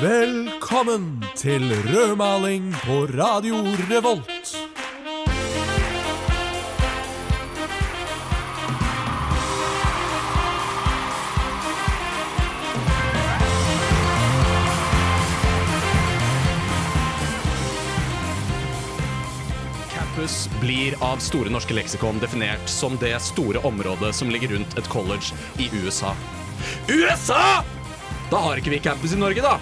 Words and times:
Velkommen 0.00 1.24
til 1.36 1.62
rødmaling 1.94 2.72
på 2.84 3.06
Radio 3.18 3.54
Revolt. 3.90 4.56
Campus 19.94 20.48
blir 20.60 20.94
av 21.00 21.18
Store 21.18 21.50
norske 21.50 21.74
leksikon 21.74 22.20
definert 22.22 22.68
som 22.70 22.96
det 23.00 23.16
store 23.20 23.64
området 23.66 24.14
som 24.14 24.30
ligger 24.30 24.54
rundt 24.54 24.78
et 24.78 24.88
college 24.88 25.32
i 25.58 25.70
USA. 25.82 26.14
USA! 26.88 27.64
Da 28.30 28.38
har 28.38 28.60
ikke 28.60 28.70
vi 28.70 28.78
campus 28.82 29.14
i 29.14 29.18
Norge, 29.18 29.42
da! 29.42 29.56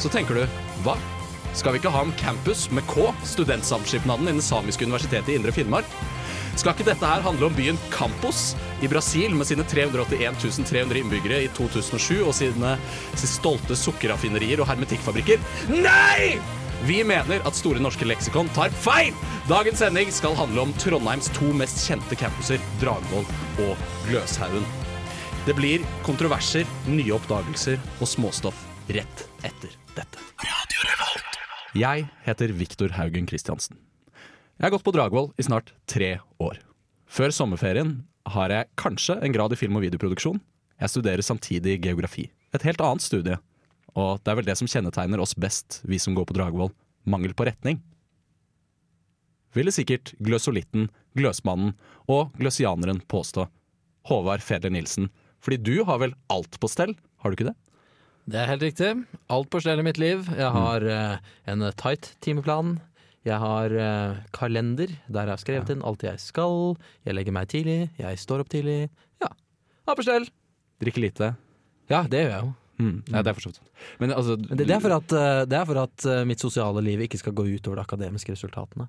Så 0.00 0.08
tenker 0.12 0.38
du, 0.38 0.60
hva? 0.84 0.96
Skal 1.54 1.74
vi 1.74 1.80
ikke 1.82 1.92
ha 1.92 2.00
en 2.06 2.14
campus 2.18 2.66
med 2.74 2.86
K, 2.88 3.10
studentsamskipnaden 3.28 4.30
innen 4.30 4.42
Samiske 4.42 4.86
universitetet 4.88 5.34
i 5.34 5.36
Indre 5.38 5.52
Finnmark? 5.54 5.88
Skal 6.56 6.72
ikke 6.72 6.86
dette 6.88 7.08
her 7.08 7.24
handle 7.24 7.50
om 7.50 7.56
byen 7.56 7.78
Campos 7.92 8.54
i 8.82 8.88
Brasil 8.88 9.34
med 9.36 9.48
sine 9.48 9.66
381 9.68 10.40
300 10.64 11.00
innbyggere 11.02 11.42
i 11.44 11.50
2007 11.56 12.22
og 12.22 12.32
sine, 12.36 12.76
sine 13.12 13.32
stolte 13.32 13.76
sukkerraffinerier 13.78 14.62
og 14.62 14.70
hermetikkfabrikker? 14.70 15.42
Nei! 15.74 16.38
Vi 16.84 17.00
mener 17.06 17.44
at 17.44 17.58
Store 17.58 17.82
norske 17.82 18.08
leksikon 18.08 18.48
tar 18.56 18.72
feil! 18.84 19.12
Dagens 19.50 19.84
sending 19.84 20.12
skal 20.14 20.36
handle 20.38 20.64
om 20.64 20.74
Trondheims 20.80 21.28
to 21.36 21.52
mest 21.56 21.84
kjente 21.84 22.18
campuser, 22.18 22.62
Dragvoll 22.80 23.28
og 23.66 23.86
Gløshaugen. 24.08 24.83
Det 25.44 25.52
blir 25.52 25.82
kontroverser, 26.06 26.64
nye 26.88 27.12
oppdagelser 27.12 27.76
og 28.00 28.08
småstoff 28.08 28.56
rett 28.88 29.24
etter 29.44 29.74
dette. 29.92 30.22
Jeg 31.76 32.06
heter 32.24 32.52
Viktor 32.56 32.94
Haugen 32.96 33.26
Christiansen. 33.28 33.76
Jeg 34.56 34.64
har 34.64 34.72
gått 34.72 34.86
på 34.86 34.94
Dragvoll 34.96 35.34
i 35.36 35.44
snart 35.44 35.74
tre 35.84 36.14
år. 36.40 36.62
Før 37.04 37.34
sommerferien 37.36 37.90
har 38.32 38.54
jeg 38.54 38.70
kanskje 38.80 39.18
en 39.20 39.34
grad 39.36 39.52
i 39.52 39.58
film- 39.60 39.76
og 39.76 39.84
videoproduksjon. 39.84 40.40
Jeg 40.80 40.92
studerer 40.94 41.20
samtidig 41.20 41.74
geografi. 41.84 42.30
Et 42.56 42.64
helt 42.64 42.80
annet 42.80 43.04
studie. 43.04 43.36
Og 43.92 44.22
det 44.24 44.32
er 44.32 44.38
vel 44.38 44.48
det 44.48 44.56
som 44.56 44.70
kjennetegner 44.70 45.20
oss 45.20 45.36
best, 45.36 45.82
vi 45.84 45.98
som 46.00 46.16
går 46.16 46.24
på 46.30 46.38
Dragvoll. 46.38 46.72
Mangel 47.04 47.34
på 47.36 47.44
retning. 47.44 47.82
Ville 49.52 49.76
sikkert 49.76 50.14
gløsolitten, 50.24 50.88
gløsmannen 51.12 51.76
og 52.08 52.32
gløsianeren 52.40 53.04
påstå. 53.12 53.44
Håvard 54.08 54.40
Feder 54.40 54.72
Nilsen. 54.72 55.10
Fordi 55.44 55.60
du 55.60 55.84
har 55.84 56.00
vel 56.00 56.16
alt 56.32 56.56
på 56.60 56.70
stell, 56.72 56.96
har 57.20 57.30
du 57.30 57.36
ikke 57.36 57.50
det? 57.50 57.58
Det 58.24 58.40
er 58.40 58.48
helt 58.48 58.64
riktig. 58.64 58.90
Alt 59.28 59.50
på 59.52 59.60
stell 59.60 59.82
i 59.82 59.84
mitt 59.84 60.00
liv. 60.00 60.24
Jeg 60.32 60.50
har 60.56 60.86
eh, 60.88 61.30
en 61.52 61.66
tight 61.76 62.14
timeplan. 62.24 62.78
Jeg 63.24 63.40
har 63.40 63.72
eh, 63.72 64.18
kalender 64.36 64.90
der 65.08 65.28
jeg 65.28 65.32
har 65.32 65.40
skrevet 65.40 65.72
inn 65.72 65.84
alt 65.84 66.04
jeg 66.04 66.20
skal. 66.20 66.74
Jeg 67.04 67.16
legger 67.16 67.36
meg 67.36 67.48
tidlig. 67.52 67.78
Jeg 68.00 68.20
står 68.20 68.44
opp 68.44 68.52
tidlig. 68.52 68.88
Ja. 69.20 69.30
Alt 69.84 70.00
på 70.00 70.06
stell. 70.08 70.28
Drikker 70.80 71.04
lite. 71.04 71.34
Ja, 71.92 72.04
det 72.08 72.24
gjør 72.24 72.32
jeg 72.32 72.46
jo. 72.46 72.52
Mm. 72.80 72.96
Ja, 73.06 73.22
det 73.22 73.30
er 73.30 73.36
for 73.36 73.44
så 73.44 73.52
vidt. 73.52 73.60
Men 74.02 74.12
altså 74.12 74.36
Men 74.36 74.58
det, 74.58 74.66
det, 74.66 74.74
er 74.74 74.82
for 74.82 74.96
at, 74.96 75.12
eh, 75.20 75.44
det 75.48 75.60
er 75.60 75.68
for 75.68 75.82
at 75.84 76.06
eh, 76.10 76.24
mitt 76.28 76.42
sosiale 76.42 76.82
liv 76.84 77.04
ikke 77.04 77.20
skal 77.20 77.36
gå 77.36 77.46
ut 77.46 77.68
over 77.68 77.80
de 77.80 77.86
akademiske 77.86 78.34
resultatene. 78.34 78.88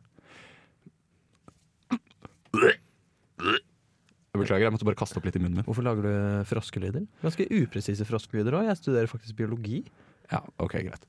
Jeg 4.36 4.42
beklager, 4.44 4.68
jeg 4.68 4.76
måtte 4.76 4.88
bare 4.92 5.00
kaste 5.00 5.16
opp 5.22 5.26
litt 5.30 5.38
i 5.40 5.42
munnen 5.42 5.62
min. 5.62 5.66
Hvorfor 5.70 5.86
lager 5.88 6.04
du 6.04 6.50
froskelyder? 6.50 7.06
Ganske 7.24 7.46
upresise 7.56 8.04
froskelyder 8.10 8.58
òg. 8.60 8.68
Jeg 8.68 8.82
studerer 8.82 9.08
faktisk 9.12 9.38
biologi. 9.40 9.86
Ja, 10.34 10.42
ok, 10.60 10.76
greit. 10.90 11.06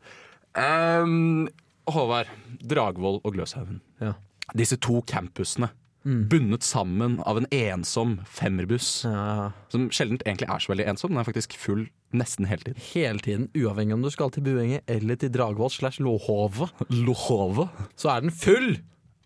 Um, 0.55 1.49
Håvard, 1.91 2.31
Dragvoll 2.63 3.19
og 3.25 3.35
Gløshaugen. 3.35 3.81
Ja. 4.03 4.15
Disse 4.57 4.79
to 4.79 5.01
campusene, 5.11 5.73
bundet 6.07 6.63
sammen 6.63 7.17
av 7.27 7.41
en 7.41 7.49
ensom 7.51 8.21
femmerbuss, 8.31 9.01
Ja, 9.09 9.49
som 9.75 9.89
sjelden 9.91 10.21
egentlig 10.23 10.47
er 10.55 10.63
så 10.63 10.71
veldig 10.71 10.87
ensom, 10.93 11.11
den 11.11 11.19
er 11.19 11.27
faktisk 11.27 11.57
full 11.59 11.89
nesten 12.15 12.47
hele 12.47 12.63
tiden. 12.63 12.79
hele 12.93 13.19
tiden, 13.25 13.49
uavhengig 13.59 13.97
om 13.97 14.05
du 14.07 14.11
skal 14.15 14.31
til 14.31 14.45
Buenge 14.47 14.79
eller 14.87 15.19
til 15.19 15.33
Dragvoll 15.35 15.73
slash 15.75 15.99
Låhove, 15.99 16.69
Lohove. 16.95 17.67
så 17.99 18.13
er 18.15 18.21
den 18.23 18.31
full! 18.31 18.77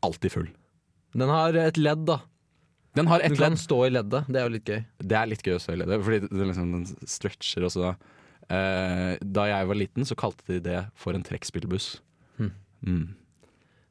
Alltid 0.03 0.33
full. 0.33 0.49
Den 1.13 1.29
har 1.29 1.53
et 1.61 1.77
ledd, 1.77 2.07
da. 2.09 2.23
Den 2.99 3.07
har 3.07 3.19
Du 3.23 3.25
ett 3.29 3.39
kan 3.39 3.53
ledd. 3.55 3.59
stå 3.63 3.79
i 3.87 3.91
leddet. 3.91 4.27
Det 4.27 4.41
er 4.41 4.49
jo 4.49 4.55
litt 4.57 4.65
gøy. 4.67 4.81
Det 4.99 5.17
er 5.21 5.27
litt 5.31 5.43
gøy 5.47 5.55
å 5.55 5.61
stå 5.63 5.73
i 5.77 5.79
leddet, 5.83 6.03
fordi 6.05 6.21
den, 6.27 6.49
liksom, 6.51 6.73
den 6.75 7.07
stretcher 7.07 7.63
også. 7.69 7.93
Eh, 8.51 9.17
da 9.23 9.45
jeg 9.47 9.69
var 9.71 9.79
liten, 9.79 10.05
så 10.09 10.17
kalte 10.19 10.43
de 10.49 10.61
det 10.65 10.81
for 10.99 11.15
en 11.15 11.23
trekkspillbuss. 11.23 12.01
Hm. 12.41 12.51
Mm. 12.83 13.09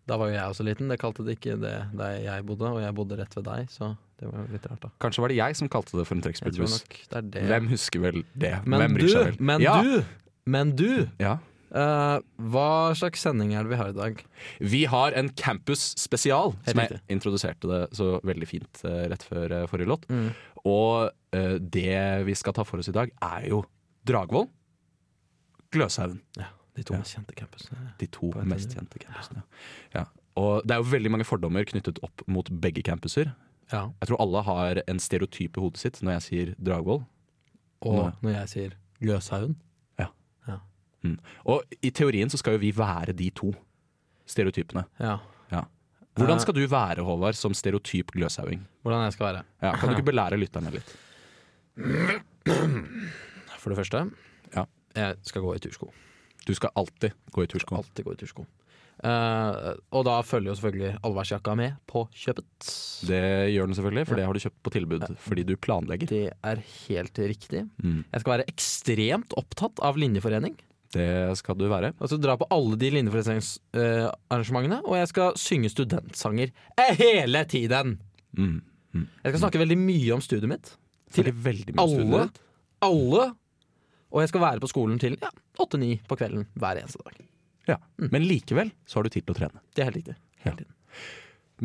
Da 0.10 0.18
var 0.18 0.28
jo 0.32 0.36
jeg 0.36 0.52
også 0.52 0.66
liten. 0.68 0.90
Det 0.92 0.98
kalte 1.00 1.24
de 1.24 1.36
ikke 1.38 1.56
det 1.62 1.76
der 1.96 2.16
jeg 2.26 2.46
bodde, 2.50 2.68
og 2.76 2.82
jeg 2.82 2.96
bodde 2.98 3.18
rett 3.22 3.36
ved 3.38 3.46
deg, 3.48 3.70
så 3.72 3.94
det 4.20 4.28
var 4.34 4.48
litt 4.52 4.66
rart, 4.68 4.82
da. 4.84 4.90
Kanskje 5.00 5.22
var 5.24 5.32
det 5.32 5.38
jeg 5.40 5.56
som 5.56 5.70
kalte 5.72 5.96
det 5.96 6.06
for 6.10 6.16
en 6.18 6.24
trekkspillbuss. 6.26 6.80
Hvem 7.14 7.70
husker 7.72 8.00
vel 8.04 8.24
det? 8.34 8.56
Men 8.66 8.82
Hvem 8.84 8.98
du, 9.00 9.08
seg 9.08 9.26
vel? 9.30 9.38
men 9.40 9.62
ja. 9.64 9.78
du, 9.86 10.04
men 10.50 10.76
du! 10.76 10.90
Ja. 11.22 11.38
Eh, 11.72 12.18
hva 12.54 12.68
slags 12.98 13.22
sending 13.26 13.54
er 13.54 13.66
det 13.66 13.74
vi 13.74 13.80
har 13.80 13.92
i 13.94 13.98
dag? 13.98 14.22
Vi 14.60 14.84
har 14.90 15.16
en 15.20 15.30
campus 15.38 15.94
spesial, 16.00 16.56
Helt 16.66 16.74
som 16.74 16.84
jeg 16.84 17.02
introduserte 17.16 17.70
det 17.70 17.82
så 17.98 18.20
veldig 18.26 18.48
fint 18.50 18.82
uh, 18.86 19.06
rett 19.12 19.26
før 19.26 19.56
uh, 19.64 19.66
forrige 19.72 19.92
låt. 19.92 20.08
Mm. 20.10 20.30
Og 20.68 21.12
det 21.62 22.00
vi 22.26 22.34
skal 22.34 22.56
ta 22.58 22.64
for 22.66 22.82
oss 22.82 22.90
i 22.90 22.94
dag, 22.96 23.12
er 23.22 23.44
jo 23.52 23.60
Dragvoll, 24.10 24.48
Gløshaugen. 25.70 26.22
Ja, 26.38 26.48
de 26.76 26.84
to 26.84 26.94
Ja. 26.96 27.00
mest 27.04 27.16
kjente 27.16 27.36
campusene. 27.38 27.94
De 28.00 28.08
to 28.08 28.32
mest 28.44 28.74
kjente 28.74 28.98
campusene. 28.98 29.44
Ja. 29.94 30.06
Og 30.36 30.64
det 30.66 30.74
er 30.74 30.82
jo 30.82 30.90
veldig 30.90 31.12
mange 31.12 31.28
fordommer 31.28 31.64
knyttet 31.70 32.00
opp 32.02 32.24
mot 32.28 32.50
begge 32.50 32.82
campuser. 32.82 33.36
Ja. 33.72 33.92
Jeg 34.02 34.10
tror 34.10 34.22
alle 34.24 34.42
har 34.42 34.82
en 34.88 35.00
stereotyp 35.00 35.58
i 35.58 35.62
hodet 35.62 35.78
sitt 35.78 36.02
når 36.02 36.18
jeg 36.18 36.26
sier 36.26 36.56
Dragvoll. 36.58 37.04
Og 37.86 38.00
Nå. 38.00 38.12
når 38.26 38.32
jeg 38.42 38.50
sier 38.50 38.78
Gløshaugen 39.00 39.56
Og 41.46 41.64
i 41.82 41.90
teorien 41.92 42.30
så 42.30 42.38
skal 42.42 42.54
jo 42.58 42.60
vi 42.60 42.72
være 42.76 43.14
de 43.16 43.30
to 43.32 43.54
stereotypene. 44.30 44.86
Ja. 45.00 45.18
Hvordan 46.20 46.36
Eh. 46.36 46.42
skal 46.44 46.54
du 46.58 46.66
være, 46.68 47.04
Håvard, 47.06 47.34
som 47.38 47.54
stereotyp 47.54 48.12
gløshauing? 48.12 48.66
Hvordan 48.84 49.04
jeg 49.06 49.14
skal 49.14 49.26
være. 49.30 49.44
Ja, 49.62 49.72
kan 49.78 49.88
du 49.90 49.96
ikke 49.96 50.10
belære 50.12 50.36
lytterne 50.42 50.72
litt? 50.74 50.90
For 53.60 53.70
det 53.72 53.78
første, 53.80 54.12
Ja. 54.56 54.66
jeg 54.96 55.16
skal 55.24 55.42
gå 55.42 55.56
i 55.56 55.60
tursko. 55.60 55.92
Du 56.48 56.54
skal 56.56 56.70
alltid 56.76 57.12
gå 57.32 57.44
i 57.44 57.48
tursko. 57.48 57.76
Alltid 57.76 58.04
gå 58.06 58.14
i 58.14 58.20
tursko. 58.20 58.46
Uh, 59.00 59.78
og 59.96 60.04
da 60.04 60.18
følger 60.28 60.52
jo 60.52 60.56
selvfølgelig 60.60 60.98
allværsjakka 61.08 61.54
med 61.56 61.78
på 61.88 62.02
kjøpet. 62.12 62.72
Det 63.08 63.22
gjør 63.54 63.68
den 63.70 63.76
selvfølgelig, 63.78 64.08
for 64.08 64.16
Ja. 64.16 64.18
det 64.20 64.26
har 64.26 64.34
du 64.34 64.40
kjøpt 64.40 64.64
på 64.64 64.72
tilbud 64.76 65.18
fordi 65.24 65.44
du 65.46 65.56
planlegger. 65.56 66.08
Det 66.08 66.34
er 66.44 66.56
helt 66.90 67.14
riktig. 67.18 67.70
Mm. 67.82 68.04
Jeg 68.12 68.20
skal 68.22 68.34
være 68.38 68.48
ekstremt 68.52 69.32
opptatt 69.38 69.80
av 69.80 69.96
linjeforening. 69.96 70.58
Det 70.94 71.38
skal 71.38 71.58
du 71.60 71.68
være. 71.70 71.92
Altså 72.02 72.18
dra 72.18 72.34
på 72.40 72.48
alle 72.54 72.78
de 72.82 72.90
linjeforeningsarrangementene, 72.96 74.82
og 74.86 74.98
jeg 74.98 75.12
skal 75.12 75.38
synge 75.38 75.70
studentsanger 75.74 76.50
eh, 76.82 76.94
hele 76.98 77.44
tiden! 77.50 78.00
Mm. 78.38 78.62
Jeg 78.96 79.32
skal 79.32 79.42
snakke 79.44 79.62
veldig 79.62 79.78
mye 79.78 80.16
om 80.16 80.24
studiet 80.24 80.50
mitt. 80.50 80.72
Til 81.14 81.30
Veldig, 81.34 81.76
mye 81.78 81.86
alle. 81.86 82.24
Alle! 82.86 83.30
Og 84.10 84.24
jeg 84.24 84.32
skal 84.32 84.42
være 84.42 84.64
på 84.64 84.70
skolen 84.72 84.98
til 85.02 85.18
ja, 85.22 85.30
åtte-ni 85.62 86.00
på 86.10 86.18
kvelden 86.18 86.48
hver 86.58 86.82
eneste 86.82 87.02
dag. 87.06 87.22
Ja. 87.70 87.78
Men 88.02 88.26
likevel 88.26 88.72
så 88.90 89.00
har 89.00 89.06
du 89.06 89.14
tid 89.14 89.28
til 89.28 89.36
å 89.36 89.40
trene. 89.44 89.62
Det 89.76 89.84
er 89.84 89.92
helt 89.92 90.00
riktig. 90.02 90.16
Ja. 90.42 90.56
Tiden. 90.56 90.74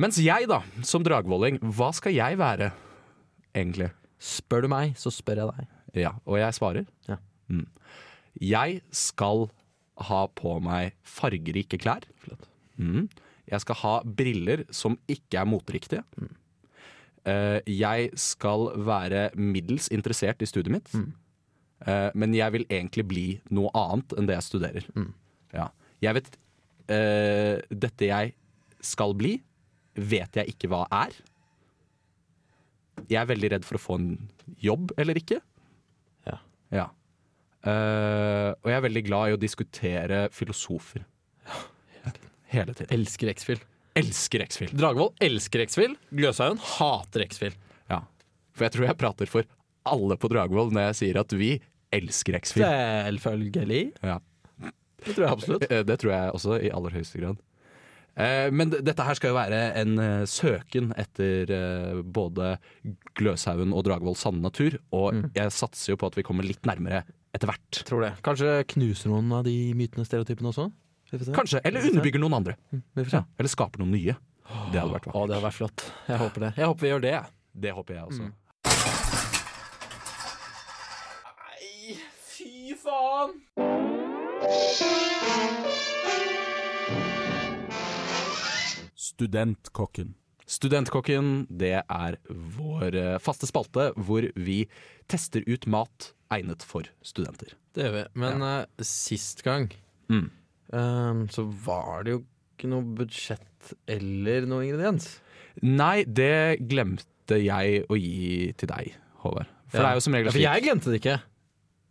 Mens 0.04 0.18
jeg, 0.18 0.48
da, 0.50 0.58
som 0.84 1.04
dragvolling, 1.06 1.60
hva 1.76 1.92
skal 1.94 2.16
jeg 2.16 2.36
være, 2.40 2.72
egentlig? 3.54 3.92
Spør 4.18 4.66
du 4.66 4.72
meg, 4.72 4.96
så 4.98 5.12
spør 5.14 5.40
jeg 5.44 5.52
deg. 5.54 5.68
Ja, 6.02 6.16
og 6.26 6.40
jeg 6.40 6.56
svarer. 6.56 6.88
Ja. 7.08 7.20
Mm. 7.52 7.68
Jeg 8.42 8.80
skal 8.94 9.48
ha 10.08 10.24
på 10.34 10.56
meg 10.64 10.94
fargerike 11.06 11.78
klær. 11.78 12.06
Mm. 12.76 13.06
Jeg 13.50 13.62
skal 13.62 13.78
ha 13.82 13.94
briller 14.04 14.64
som 14.74 14.96
ikke 15.10 15.42
er 15.42 15.48
moteriktige. 15.48 16.02
Mm. 16.18 16.32
Uh, 17.24 17.58
jeg 17.70 18.10
skal 18.20 18.68
være 18.84 19.28
middels 19.38 19.88
interessert 19.94 20.42
i 20.44 20.48
studiet 20.48 20.74
mitt. 20.74 20.90
Mm. 20.92 21.12
uh, 21.88 22.10
men 22.14 22.34
jeg 22.36 22.52
vil 22.52 22.66
egentlig 22.68 23.06
bli 23.08 23.26
noe 23.54 23.70
annet 23.78 24.16
enn 24.18 24.28
det 24.28 24.38
jeg 24.38 24.48
studerer. 24.48 24.88
Mm. 24.96 25.12
Ja. 25.54 25.68
Jeg 26.04 26.18
vet 26.18 26.32
uh, 26.90 27.56
Dette 27.70 28.10
jeg 28.10 28.34
skal 28.84 29.14
bli, 29.16 29.38
vet 29.94 30.36
jeg 30.36 30.52
ikke 30.52 30.68
hva 30.72 30.84
er. 30.92 31.14
Jeg 33.08 33.20
er 33.22 33.30
veldig 33.30 33.54
redd 33.54 33.64
for 33.66 33.78
å 33.78 33.82
få 33.82 33.96
en 34.00 34.10
jobb 34.60 34.92
eller 35.00 35.18
ikke. 35.18 35.40
Ja. 36.28 36.38
Ja. 36.74 36.90
Eh, 37.64 38.50
og 38.60 38.68
jeg 38.68 38.76
er 38.76 38.84
veldig 38.84 39.02
glad 39.06 39.30
i 39.30 39.36
å 39.36 39.40
diskutere 39.40 40.24
filosofer. 40.34 41.04
Hele 42.54 42.74
tiden. 42.76 42.90
Elsker 42.94 43.30
X-Fill. 43.32 43.62
Elsker 43.98 44.44
X-Fill. 44.44 44.72
Dragvoll 44.78 45.12
elsker 45.24 45.62
X-Fill. 45.64 45.94
Gløshaugen 46.14 46.60
hater 46.76 47.24
X-Fill. 47.26 47.54
Ja. 47.90 48.02
For 48.54 48.66
jeg 48.68 48.74
tror 48.76 48.86
jeg 48.88 48.98
prater 49.00 49.30
for 49.30 49.48
alle 49.90 50.16
på 50.20 50.30
Dragvoll 50.32 50.70
når 50.74 50.88
jeg 50.90 50.98
sier 51.00 51.18
at 51.22 51.34
vi 51.38 51.54
elsker 51.94 52.36
X-Fill. 52.40 52.64
Selvfølgelig. 53.18 53.82
Ja. 54.06 54.20
Det 55.04 55.12
tror 55.16 55.26
jeg 55.26 55.32
absolutt. 55.34 55.66
Eh, 55.70 55.82
Det 55.84 55.98
tror 56.00 56.14
jeg 56.14 56.36
også, 56.38 56.60
i 56.64 56.70
aller 56.74 56.94
høyeste 56.96 57.20
grad. 57.20 57.42
Eh, 58.16 58.50
Men 58.54 58.70
dette 58.70 59.02
her 59.04 59.14
skal 59.18 59.32
jo 59.32 59.36
være 59.40 59.60
en 59.82 59.96
søken 60.30 60.92
etter 61.00 61.50
både 62.04 62.54
Gløshaugen 63.18 63.74
og 63.74 63.84
Dragvoll 63.88 64.14
sanne 64.16 64.40
natur, 64.46 64.78
og 64.92 65.14
Mm. 65.14 65.30
jeg 65.34 65.50
satser 65.50 65.92
jo 65.92 65.96
på 65.96 66.06
at 66.06 66.14
vi 66.16 66.22
kommer 66.22 66.44
litt 66.46 66.62
nærmere 66.62 67.02
etter 67.34 67.50
hvert. 67.50 67.80
Tror 67.88 68.04
det. 68.06 68.12
Kanskje 68.24 68.54
knuser 68.74 69.10
noen 69.12 69.32
av 69.34 69.44
de 69.46 69.54
mytene 69.76 70.06
stereotypene 70.06 70.52
også? 70.52 70.68
Kanskje, 71.34 71.60
eller 71.66 71.84
underbygger 71.90 72.22
noen 72.22 72.38
andre. 72.40 72.54
Se. 72.96 73.04
Ja. 73.12 73.22
Eller 73.38 73.50
skaper 73.52 73.82
noen 73.82 73.92
nye. 73.94 74.16
Det 74.72 74.80
hadde 74.80 74.92
vært 74.92 75.06
Å, 75.08 75.26
det 75.28 75.36
hadde 75.36 75.44
vært 75.46 75.58
flott. 75.58 75.84
Jeg 76.08 76.20
håper 76.20 76.46
det. 76.46 76.50
Jeg 76.58 76.70
håper 76.70 76.86
vi 76.86 76.90
gjør 76.92 77.04
det. 77.04 77.14
Det 77.64 77.72
håper 77.76 77.94
jeg 77.94 78.04
også. 78.08 78.22
Mm. 78.24 78.32
Nei, 81.38 81.96
fy 82.34 82.74
faen! 82.82 83.38
Studentkokken. 88.94 90.14
Studentkokken, 90.50 91.46
det 91.48 91.78
er 91.88 92.16
vår 92.28 92.94
eh, 93.00 93.14
faste 93.22 93.48
spalte 93.48 93.90
hvor 93.96 94.26
vi 94.36 94.64
tester 95.08 95.44
ut 95.48 95.64
mat 95.72 96.10
egnet 96.34 96.64
for 96.66 96.88
studenter. 97.04 97.54
Det 97.74 97.86
gjør 97.86 97.94
vi. 97.96 98.04
Men 98.24 98.44
eh, 98.44 98.84
sist 98.84 99.42
gang 99.46 99.70
Mm. 100.12 100.26
um, 100.76 101.20
så 101.32 101.46
var 101.64 102.02
det 102.04 102.12
jo 102.12 102.18
ikke 102.58 102.68
noe 102.68 102.84
budsjett 102.98 103.70
eller 103.88 104.44
noe 104.46 104.66
ingrediens. 104.66 105.06
Nei, 105.64 106.04
det 106.04 106.60
glemte 106.68 107.38
jeg 107.40 107.86
å 107.88 107.96
gi 107.96 108.50
til 108.60 108.68
deg, 108.68 108.90
Håvard. 109.24 109.48
For 109.72 109.80
det 109.80 109.88
er 109.88 109.96
jo 109.96 110.02
som 110.04 110.12
regel 110.18 110.28
ja, 110.28 110.34
For 110.36 110.44
jeg 110.44 110.64
glemte 110.66 110.92
det 110.92 111.00
ikke. 111.00 111.16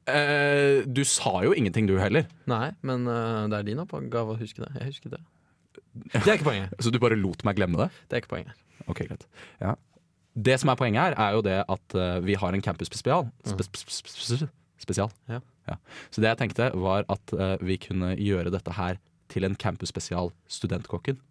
Uh, 0.04 0.84
Du 0.86 1.02
sa 1.08 1.40
jo 1.48 1.56
ingenting, 1.58 1.88
du 1.90 1.96
heller. 1.98 2.28
Nei, 2.46 2.70
men 2.86 3.08
uh, 3.10 3.48
det 3.50 3.64
er 3.64 3.68
din 3.72 3.82
oppgave 3.82 4.36
å 4.36 4.40
huske 4.40 4.62
det. 4.62 4.70
Jeg 4.78 4.92
husker 4.94 5.16
det. 5.18 5.24
Det 5.94 6.26
er 6.26 6.38
ikke 6.38 6.50
poenget. 6.50 6.76
Så 6.82 6.92
du 6.94 7.00
bare 7.02 7.18
lot 7.20 7.44
meg 7.46 7.58
glemme 7.58 7.80
det? 7.80 7.90
Det 8.10 8.18
er 8.18 8.24
ikke 8.24 8.34
poenget. 8.36 8.60
Ok, 8.90 9.04
greit. 9.08 9.26
Ja. 9.62 9.76
Det 10.34 10.58
som 10.60 10.72
er 10.74 10.78
poenget 10.80 11.04
her, 11.04 11.16
er 11.22 11.36
jo 11.38 11.44
det 11.46 11.60
at 11.70 11.98
uh, 11.98 12.18
vi 12.26 12.38
har 12.40 12.56
en 12.56 12.64
campus 12.66 12.90
spesial. 12.90 13.28
spe 13.46 13.66
spe 13.68 13.94
spe 13.94 14.50
spesial. 14.82 15.12
Ja. 15.30 15.40
Så 16.12 16.24
det 16.24 16.32
jeg 16.32 16.42
tenkte, 16.42 16.72
var 16.76 17.06
at 17.12 17.36
uh, 17.38 17.56
vi 17.64 17.78
kunne 17.80 18.16
gjøre 18.20 18.52
dette 18.54 18.74
her 18.76 18.98
til 19.32 19.48
en 19.48 19.56
campus 19.56 19.94
spesial 19.94 20.34
Studentkokken. 20.50 21.22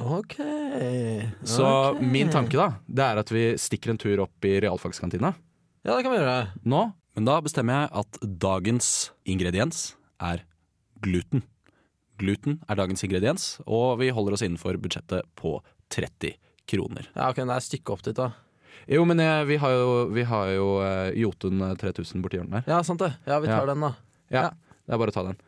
OK. 0.00 0.34
Så 1.46 1.66
okay. 1.94 2.02
min 2.02 2.32
tanke 2.32 2.58
da, 2.58 2.72
det 2.86 3.04
er 3.04 3.20
at 3.20 3.30
vi 3.30 3.44
stikker 3.60 3.92
en 3.92 4.00
tur 4.00 4.24
opp 4.24 4.48
i 4.48 4.56
realfagskantina 4.64 5.30
Ja, 5.84 5.94
det 5.94 6.02
kan 6.02 6.10
vi 6.10 6.18
gjøre. 6.18 6.50
nå. 6.64 6.88
Men 7.14 7.28
da 7.28 7.36
bestemmer 7.44 7.84
jeg 7.84 7.90
at 8.00 8.16
dagens 8.42 8.88
ingrediens 9.30 9.92
er 10.18 10.42
gluten. 11.04 11.44
Gluten 12.24 12.58
er 12.68 12.78
dagens 12.80 13.04
ingrediens, 13.04 13.44
og 13.68 13.98
vi 14.00 14.08
holder 14.16 14.36
oss 14.38 14.42
innenfor 14.46 14.78
budsjettet 14.80 15.28
på 15.38 15.58
30 15.92 16.34
kroner. 16.70 17.10
Ja, 17.14 17.28
ok, 17.30 17.42
Det 17.44 17.52
er 17.58 17.64
stykket 17.68 17.92
opp 17.94 18.02
dit, 18.06 18.16
da. 18.16 18.30
Jo, 18.90 19.04
men 19.08 19.20
jeg, 19.22 19.46
vi 19.48 19.56
har 19.60 19.70
jo, 19.76 19.90
vi 20.12 20.24
har 20.28 20.50
jo 20.56 20.66
uh, 20.80 21.08
Jotun 21.16 21.60
eh, 21.68 21.76
3000 21.80 22.24
borti 22.24 22.36
hjørnet 22.40 22.58
der. 22.58 22.66
Ja, 22.74 22.82
sant 22.84 23.00
det. 23.04 23.12
Ja, 23.28 23.38
vi 23.40 23.48
tar 23.52 23.62
Ja. 23.64 23.70
den, 23.74 23.80
da. 23.86 23.92
Ja, 24.32 24.42
Ja. 24.48 24.50
Det 24.84 24.92
er 24.92 25.00
bare 25.00 25.12
å 25.12 25.16
ta 25.16 25.22
den. 25.24 25.38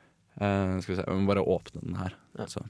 Uh, 0.40 0.81
skal 0.81 0.94
vi 0.94 1.00
se, 1.02 1.05
Vi 1.11 1.20
må 1.20 1.28
bare 1.32 1.44
åpne 1.44 1.82
den 1.84 1.96
her. 2.00 2.14
Ja. 2.38 2.46
Så. 2.49 2.64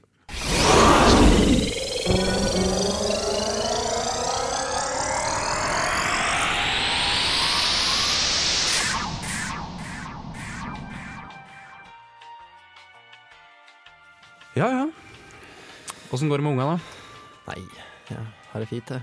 Ja, 14.57 14.67
ja. 14.73 14.85
Åssen 16.11 16.29
går 16.31 16.41
det 16.41 16.47
med 16.47 16.55
unga, 16.55 16.65
da? 16.73 16.77
Nei, 17.51 17.61
ja, 18.09 18.21
har 18.51 18.63
det 18.63 18.69
fint, 18.71 18.89
jeg. 18.89 19.01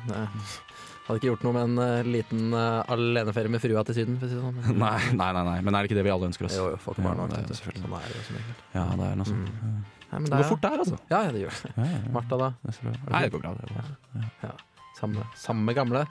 Hadde 1.05 1.19
ikke 1.21 1.29
gjort 1.29 1.43
noe 1.45 1.53
med 1.53 1.67
en 1.69 1.81
eh, 1.85 2.07
liten 2.09 2.55
uh, 2.57 2.81
aleneferie 2.91 3.53
med 3.53 3.61
frua 3.61 3.83
til 3.85 3.99
Syden, 3.99 4.17
sånn. 4.25 4.57
Nei, 4.83 4.97
nei, 5.13 5.29
nei, 5.37 5.43
nei, 5.51 5.59
men 5.61 5.77
er 5.77 5.85
det 5.85 5.91
ikke 5.91 5.99
det 6.01 6.07
vi 6.07 6.15
alle 6.15 6.31
ønsker 6.31 6.49
oss? 6.49 6.57
Jo, 6.57 6.71
jo, 6.73 6.81
folk 6.81 7.03
barn 7.05 7.21
Ja, 7.21 7.27
det 7.29 7.43
er. 7.45 7.59
Sånn 7.61 7.99
er 8.01 8.09
det 8.09 8.17
jo 8.17 8.25
som 8.31 8.39
regel. 8.41 8.57
Ja, 8.73 8.87
det 8.89 9.11
er 9.11 9.19
noe 9.21 9.29
sånt. 9.29 9.51
Nei, 9.61 10.23
men 10.23 10.31
Det 10.31 10.33
går 10.33 10.47
er, 10.47 10.51
fort 10.55 10.65
der, 10.65 10.79
altså. 10.87 11.01
Ja, 11.13 11.25
ja, 11.27 11.35
det 11.37 11.45
gjør 11.45 11.59
det. 11.61 11.75
Ja, 11.75 11.91
ja, 11.91 11.99
ja. 12.01 12.15
Martha, 12.17 12.41
da? 12.41 12.53
Det 12.65 12.75
er. 12.75 13.03
Nei, 13.05 13.25
det 13.27 13.35
går 13.37 13.45
bra. 13.45 13.57
Det 13.61 13.69
går 13.69 14.31
bra. 14.41 14.55
Samme, 14.95 15.29
samme 15.45 15.77
gamle? 15.77 16.07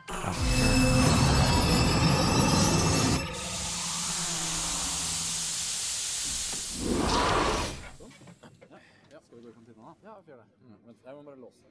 Jeg 10.27 11.15
må 11.15 11.21
bare 11.21 11.39
låse. 11.39 11.67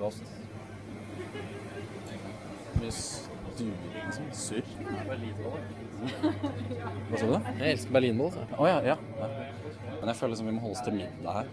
Låst. 0.00 0.24
Mye 2.76 2.90
stuing, 2.92 3.78
liksom. 4.04 4.26
Surr. 4.32 4.66
Hva 7.08 7.20
sa 7.20 7.26
du? 7.26 7.36
Jeg 7.62 7.70
elsker 7.70 7.92
berlinboll. 7.96 8.32
så. 8.34 8.44
Å 8.58 8.68
ja, 8.68 8.76
ja. 8.84 8.96
ja. 9.22 9.28
Men 10.00 10.10
jeg 10.12 10.18
føler 10.20 10.36
som 10.36 10.50
vi 10.50 10.52
må 10.58 10.60
holde 10.66 10.76
oss 10.76 10.84
til 10.84 10.98
middag 10.98 11.38
her. 11.38 11.48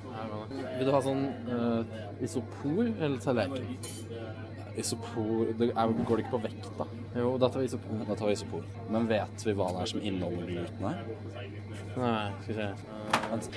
Vil 0.75 0.90
du 0.90 0.92
ha 0.92 1.01
sånn 1.07 1.24
uh, 1.48 1.95
isopor 2.28 2.84
eller 2.92 3.24
tallerken? 3.24 3.78
Isopor 4.79 5.51
det 5.59 5.69
er, 5.69 5.91
Går 6.07 6.17
det 6.17 6.23
ikke 6.25 6.33
på 6.33 6.41
vekt, 6.47 6.69
da? 6.79 6.85
Jo, 7.15 7.35
da 7.37 7.49
tar 7.53 7.61
vi 7.61 7.67
isopor. 7.69 7.99
Da 8.07 8.15
tar 8.17 8.29
vi 8.31 8.33
isopor. 8.33 8.63
Men 8.89 9.05
vet 9.09 9.45
vi 9.45 9.53
hva 9.57 9.67
det 9.75 9.83
er 9.83 9.91
som 9.91 10.01
inneholder 10.01 10.47
gluten 10.49 10.87
her? 10.87 11.03
Nei, 11.93 12.31
skal 12.41 12.47
vi 12.47 12.55
se. 12.57 12.67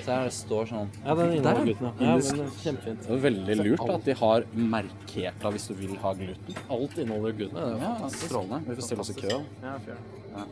Se 0.03 0.11
her, 0.11 0.27
det 0.27 0.33
står 0.35 0.67
sånn 0.69 0.91
Ja, 1.01 1.15
den 1.17 1.31
inneholder 1.39 1.57
ja. 1.57 1.65
gluten, 1.65 1.87
ja. 1.87 1.93
ja 2.05 2.13
Indisk. 2.17 2.37
men, 2.37 2.51
kjempefint. 2.61 3.07
Det 3.07 3.15
er 3.15 3.23
veldig 3.23 3.55
lurt 3.63 3.83
at 3.95 4.05
de 4.05 4.15
har 4.21 4.45
markert 4.75 5.39
da 5.41 5.51
hvis 5.55 5.67
du 5.71 5.73
vil 5.79 5.95
ha 6.03 6.13
gluten. 6.21 6.59
Alt 6.77 6.97
inneholder 7.01 7.37
gluten. 7.39 7.57
Det 7.57 7.65
er 7.65 7.81
Ja, 7.81 7.93
fantastisk. 7.95 8.29
Strålende. 8.29 8.61
Vi 8.67 8.77
får 8.77 8.87
stille 8.89 9.05
oss 9.05 9.13
i 9.13 9.17
kø. 9.17 9.39
Ja, 9.63 9.73
fjør. 9.87 10.03
Ja. 10.35 10.45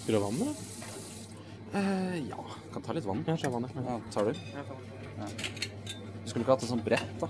Skal 0.00 0.14
du 0.14 0.18
ha 0.18 0.24
vann, 0.24 0.40
da? 0.40 0.54
Eh, 1.74 2.18
ja, 2.30 2.40
kan 2.72 2.82
ta 2.86 2.96
litt 2.96 3.08
vann. 3.08 3.24
Ja, 3.28 3.36
ta 3.36 3.52
vann. 3.52 3.68
Ja. 3.74 3.84
Ja, 3.90 4.00
tar 4.14 4.30
du? 4.30 4.32
Ja. 4.54 5.28
Du 6.24 6.30
skulle 6.30 6.44
ikke 6.46 6.54
hatt 6.56 6.64
et 6.64 6.70
sånt 6.72 6.84
brett, 6.86 7.14
da? 7.20 7.28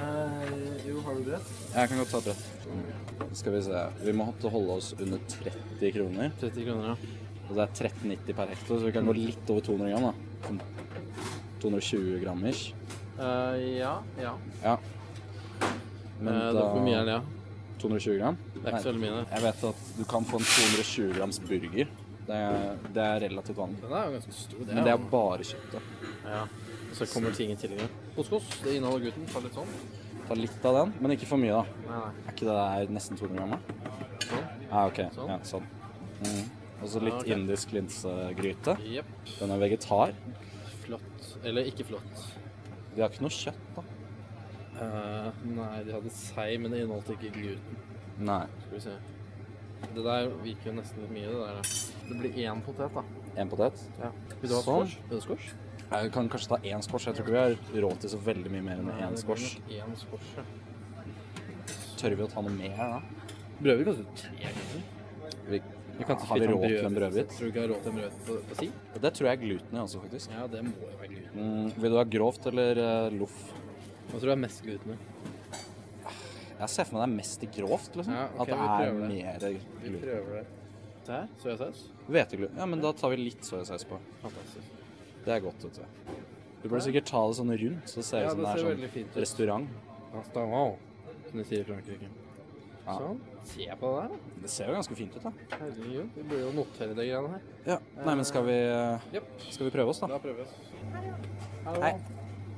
Eh, 0.00 0.88
jo, 0.88 1.00
har 1.04 1.14
du 1.14 1.24
brett? 1.24 1.48
Jeg 1.74 1.88
kan 1.88 1.98
godt 2.00 2.12
ta 2.14 2.18
et 2.18 2.28
brett. 2.30 3.36
Skal 3.36 3.52
vi 3.52 3.62
se. 3.62 3.80
Vi 4.04 4.14
må 4.16 4.28
holde 4.42 4.76
oss 4.78 4.92
under 4.98 5.20
30 5.34 5.92
kroner. 5.96 6.32
30 6.40 6.68
kroner, 6.68 6.92
ja. 6.92 7.16
Og 7.48 7.56
det 7.58 7.64
er 7.66 7.74
13,90 7.90 8.36
per 8.38 8.52
hekto, 8.54 8.78
så 8.78 8.86
vi 8.86 8.94
kan 8.94 9.08
gå 9.08 9.16
litt 9.18 9.50
over 9.50 9.66
200 9.66 9.90
gram, 9.90 10.06
da. 10.08 10.46
Sånn 10.46 10.60
220 11.60 12.20
gram 12.22 12.44
ish. 12.48 12.70
Uh, 13.18 13.58
ja, 13.76 13.94
ja. 14.16 14.36
Ja. 14.62 14.76
Men 16.20 16.32
uh, 16.32 16.46
da 16.46 16.52
da 16.56 16.68
Hvor 16.70 16.84
mye 16.86 17.00
er 17.02 17.08
det, 17.08 17.18
ja? 17.18 17.40
220 17.82 18.20
gram? 18.20 18.38
Det 18.54 18.62
er 18.62 18.70
ikke 18.70 18.84
så 18.84 18.92
veldig 18.92 19.02
mye, 19.04 19.16
det. 19.18 19.26
Jeg 19.34 19.44
vet 19.48 19.66
at 19.70 19.90
du 19.98 20.04
kan 20.08 20.28
få 20.30 20.40
en 20.40 20.48
220 20.48 21.12
grams 21.18 21.40
burger. 21.44 21.92
Det 22.30 22.38
er, 22.38 22.78
det 22.94 23.04
er 23.04 23.24
relativt 23.26 23.58
vanlig. 23.58 23.80
Den 23.82 23.96
er 23.98 24.06
jo 24.06 24.16
ganske 24.16 24.36
stor, 24.36 24.62
det. 24.62 24.74
Men 24.76 24.86
det 24.86 24.94
er 24.94 25.08
bare 25.12 25.48
kjøttet. 25.50 25.92
Ja. 26.24 26.44
Og 26.90 26.96
så 26.98 27.08
kommer 27.10 27.34
ting 27.36 27.52
i 27.52 27.58
tillegg. 27.58 27.99
Couscous, 28.16 28.46
det 28.64 28.76
inneholder 28.78 29.06
gluten. 29.08 29.26
Ta 29.32 29.40
litt 29.44 29.54
sånn. 29.56 29.74
Ta 30.28 30.36
litt 30.38 30.64
av 30.68 30.76
den, 30.80 30.94
men 31.02 31.14
ikke 31.16 31.28
for 31.30 31.40
mye, 31.42 31.52
da. 31.54 31.62
Nei, 31.86 32.00
nei. 32.00 32.24
Er 32.26 32.32
ikke 32.34 32.48
det 32.48 32.56
der 32.60 32.94
nesten 32.96 33.18
200 33.20 33.36
gram? 33.36 33.54
Sånn. 34.26 34.48
Ah, 34.70 34.86
ok. 34.90 35.00
Sånn. 35.16 35.30
Ja, 35.32 35.38
sånn. 35.46 35.68
Mm. 36.20 36.42
Og 36.80 36.88
så 36.88 37.00
litt 37.02 37.12
Ja, 37.14 37.20
okay. 37.20 37.32
indisk 37.36 37.72
linsegryte. 37.76 38.76
Yep. 38.88 39.08
Den 39.38 39.50
er 39.54 39.58
vegetar. 39.62 40.12
Flott. 40.84 41.24
Eller 41.44 41.68
ikke 41.70 41.84
flott. 41.90 42.26
De 42.94 43.02
har 43.02 43.10
ikke 43.12 43.22
noe 43.26 43.34
kjøtt, 43.34 43.64
da. 43.76 43.82
Uh, 44.80 45.30
nei, 45.44 45.82
de 45.84 45.92
hadde 45.92 46.10
sei, 46.14 46.56
men 46.58 46.72
det 46.72 46.84
inneholdt 46.84 47.10
ikke 47.12 47.32
gluten. 47.34 47.80
Nei. 48.18 48.46
Skal 48.66 48.76
vi 48.78 48.80
se. 48.86 48.94
Det 49.94 50.04
der 50.04 50.28
virker 50.44 50.70
jo 50.70 50.76
nesten 50.76 51.02
litt 51.04 51.12
mye, 51.14 51.26
det 51.26 51.40
der. 51.40 51.74
Det 52.10 52.16
blir 52.20 52.38
én 52.46 52.62
potet, 52.64 52.94
da. 52.96 53.04
Én 53.40 53.48
potet. 53.52 53.82
Ja. 54.00 54.10
Vil 54.40 54.50
du 54.50 54.54
ha 54.56 54.62
Sånn. 54.62 54.88
squash? 55.20 55.52
Jeg 55.90 56.12
kan 56.14 56.28
kanskje 56.30 56.52
ta 56.52 56.58
én 56.62 56.82
squash. 56.86 57.08
Jeg 57.08 57.16
tror 57.18 57.26
ikke 57.26 57.34
vi 57.34 57.40
har 57.40 57.82
råd 57.84 58.02
til 58.04 58.12
så 58.12 58.18
veldig 58.22 58.52
mye 58.54 58.62
mer 58.62 58.82
enn 58.82 58.90
én 59.08 59.16
squash. 59.18 59.56
Tør 61.98 62.14
vi 62.16 62.24
å 62.24 62.28
ta 62.30 62.44
noe 62.46 62.54
mer 62.54 62.76
da? 62.78 63.00
Brødhvit 63.60 63.90
koster 63.90 64.06
tre 64.20 64.52
kroner. 64.54 64.84
Vi, 65.50 65.60
Vi 65.98 66.06
kan 66.08 66.22
har 66.30 66.40
vi 66.40 66.46
råd 66.48 66.66
til 66.68 66.86
en 66.86 66.96
brødhvit? 66.96 67.34
Tror 67.34 67.44
du 67.44 67.50
ikke 67.50 67.64
har 67.64 67.72
råd 67.74 67.82
til 67.82 67.92
en 67.92 67.98
brødhvit 67.98 68.22
på, 68.28 68.38
på 68.52 68.60
si? 68.60 68.70
Det 69.02 69.12
tror 69.18 69.28
jeg 69.28 69.34
er 69.36 69.42
gluten 69.42 69.76
i 69.76 69.82
også, 69.82 70.04
faktisk. 70.06 70.36
Ja, 70.38 70.46
det 70.54 70.62
må 70.68 70.72
jo 70.78 70.94
være 71.02 71.10
gluten. 71.16 71.50
Mm, 71.50 71.68
vil 71.82 71.96
du 71.96 71.98
ha 71.98 72.06
grovt 72.14 72.48
eller 72.52 72.82
uh, 72.86 73.18
loff? 73.18 73.36
Hva 74.06 74.14
tror 74.14 74.30
du 74.30 74.36
er 74.36 74.42
mest 74.46 74.64
gluten 74.64 74.94
i? 74.94 75.00
Jeg 76.60 76.68
ser 76.70 76.86
for 76.86 76.96
meg 76.96 77.02
det 77.02 77.06
er 77.08 77.14
mest 77.18 77.44
i 77.44 77.52
grovt, 77.58 77.94
liksom. 77.98 78.14
Ja, 78.14 78.26
ok, 78.36 78.40
At 78.40 78.50
det 78.54 78.88
er 78.88 78.98
mer 79.02 79.46
Vi 79.50 79.94
prøver 79.98 80.34
det. 80.38 80.46
Her, 81.10 81.30
soyasaus. 81.42 81.86
Hvetegluten. 82.06 82.58
Ja, 82.60 82.66
men 82.70 82.82
da 82.84 82.92
tar 82.94 83.10
vi 83.10 83.24
litt 83.24 83.42
soyasaus 83.42 83.82
på. 83.88 83.98
Fantastisk. 84.22 84.79
Det 85.24 85.34
er 85.34 85.40
godt, 85.44 85.64
vet 85.64 85.80
du. 85.80 86.14
Du 86.62 86.68
burde 86.68 86.82
sikkert 86.84 87.06
ta 87.08 87.20
det 87.28 87.36
sånn 87.38 87.52
rundt, 87.62 87.88
så 87.88 88.02
ser 88.04 88.20
det 88.20 88.24
ut 88.24 88.26
Ja, 88.26 88.30
som 88.30 88.40
det 88.40 88.50
er 88.50 88.64
sånn 88.64 88.90
fint 88.94 89.10
ut. 89.14 89.20
restaurant. 89.22 89.68
Restaurant, 90.14 90.78
som 91.30 91.38
de 91.38 91.44
sier 91.48 91.60
i 91.60 91.64
Frankrike. 91.68 92.08
Sånn. 92.90 93.20
Se 93.46 93.66
på 93.80 93.90
det 93.94 94.00
der, 94.00 94.08
da. 94.08 94.40
Det 94.42 94.50
ser 94.50 94.66
jo 94.68 94.74
ganske 94.74 94.96
fint 94.98 95.16
ut, 95.16 95.22
da. 95.22 95.32
Herregud, 95.52 96.08
vi 96.16 96.22
burde 96.22 96.40
jo 96.42 96.50
notere 96.56 96.94
de 96.96 97.04
greiene 97.06 97.30
her. 97.36 97.42
Ja. 97.66 97.76
Nei, 98.04 98.14
men 98.14 98.24
skal 98.24 98.44
vi, 98.48 98.56
Jepp. 99.14 99.28
skal 99.50 99.68
vi 99.68 99.70
prøve 99.76 99.88
oss, 99.94 100.00
da? 100.00 100.06
Da 100.08 100.18
prøver 100.18 100.42
vi. 100.42 100.44
Hallo. 101.64 101.80
Hei. 101.84 101.92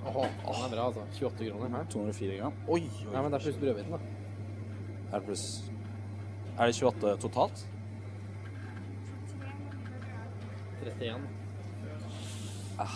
Åh, 0.02 0.24
den 0.24 0.64
er 0.64 0.72
bra, 0.72 0.86
altså. 0.88 1.04
28 1.18 1.50
kroner. 1.50 1.68
Her. 1.76 1.84
204 1.92 2.38
gram. 2.40 2.52
Oi, 2.68 2.80
oi. 2.80 3.12
Nei, 3.12 3.22
men 3.22 3.30
det 3.30 3.38
er 3.40 3.44
pluss 3.44 3.60
brødhviten, 3.60 3.92
da. 3.92 3.98
Er 5.12 5.18
det 5.20 5.26
pluss 5.28 5.44
Er 6.58 6.66
det 6.66 6.74
28 6.74 7.16
totalt? 7.22 7.66
31. 10.82 11.20
Ja, 12.78 12.86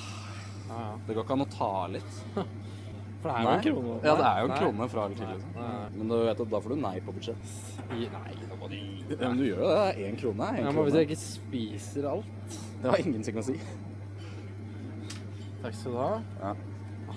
ja. 0.68 0.98
Det 1.06 1.14
går 1.16 1.24
ikke 1.24 1.36
an 1.36 1.44
å 1.46 1.50
ta 1.52 1.70
litt. 1.92 2.16
For 3.22 3.32
det 3.32 3.36
er 3.36 3.42
jo 3.42 3.50
en 3.56 3.62
krone. 3.64 3.94
Ja, 4.04 4.12
det 4.20 4.26
er 4.28 4.38
jo 4.42 4.48
en 4.50 4.58
krone 4.60 4.86
fra 4.92 5.04
eller 5.06 5.16
til. 5.18 5.30
Liksom. 5.32 5.54
Men 5.96 6.10
du 6.12 6.14
vet 6.26 6.40
at 6.44 6.50
da 6.52 6.58
får 6.62 6.74
du 6.74 6.76
nei 6.82 6.94
på 7.06 7.14
budsjett. 7.16 7.48
I- 7.96 8.08
Nei, 8.12 8.34
da 8.50 8.58
må 8.60 8.68
du 8.70 8.76
Ja, 8.76 9.28
men 9.30 9.38
du 9.40 9.44
gjør 9.46 9.62
jo 9.62 9.70
det. 9.70 9.76
Det 9.76 10.04
er 10.04 10.10
én 10.10 10.18
krone. 10.20 10.48
En 10.52 10.64
Ja, 10.66 10.70
men 10.76 10.84
hvis 10.86 10.98
jeg 10.98 11.08
ikke 11.08 11.18
spiser 11.22 12.08
alt 12.10 12.58
Det 12.82 12.90
har 12.92 13.02
ingenting 13.02 13.40
å 13.40 13.44
si. 13.46 13.56
Takk 15.62 15.74
skal 15.80 15.96
du 15.96 15.98
ha. 15.98 16.10
Ja. 16.42 16.52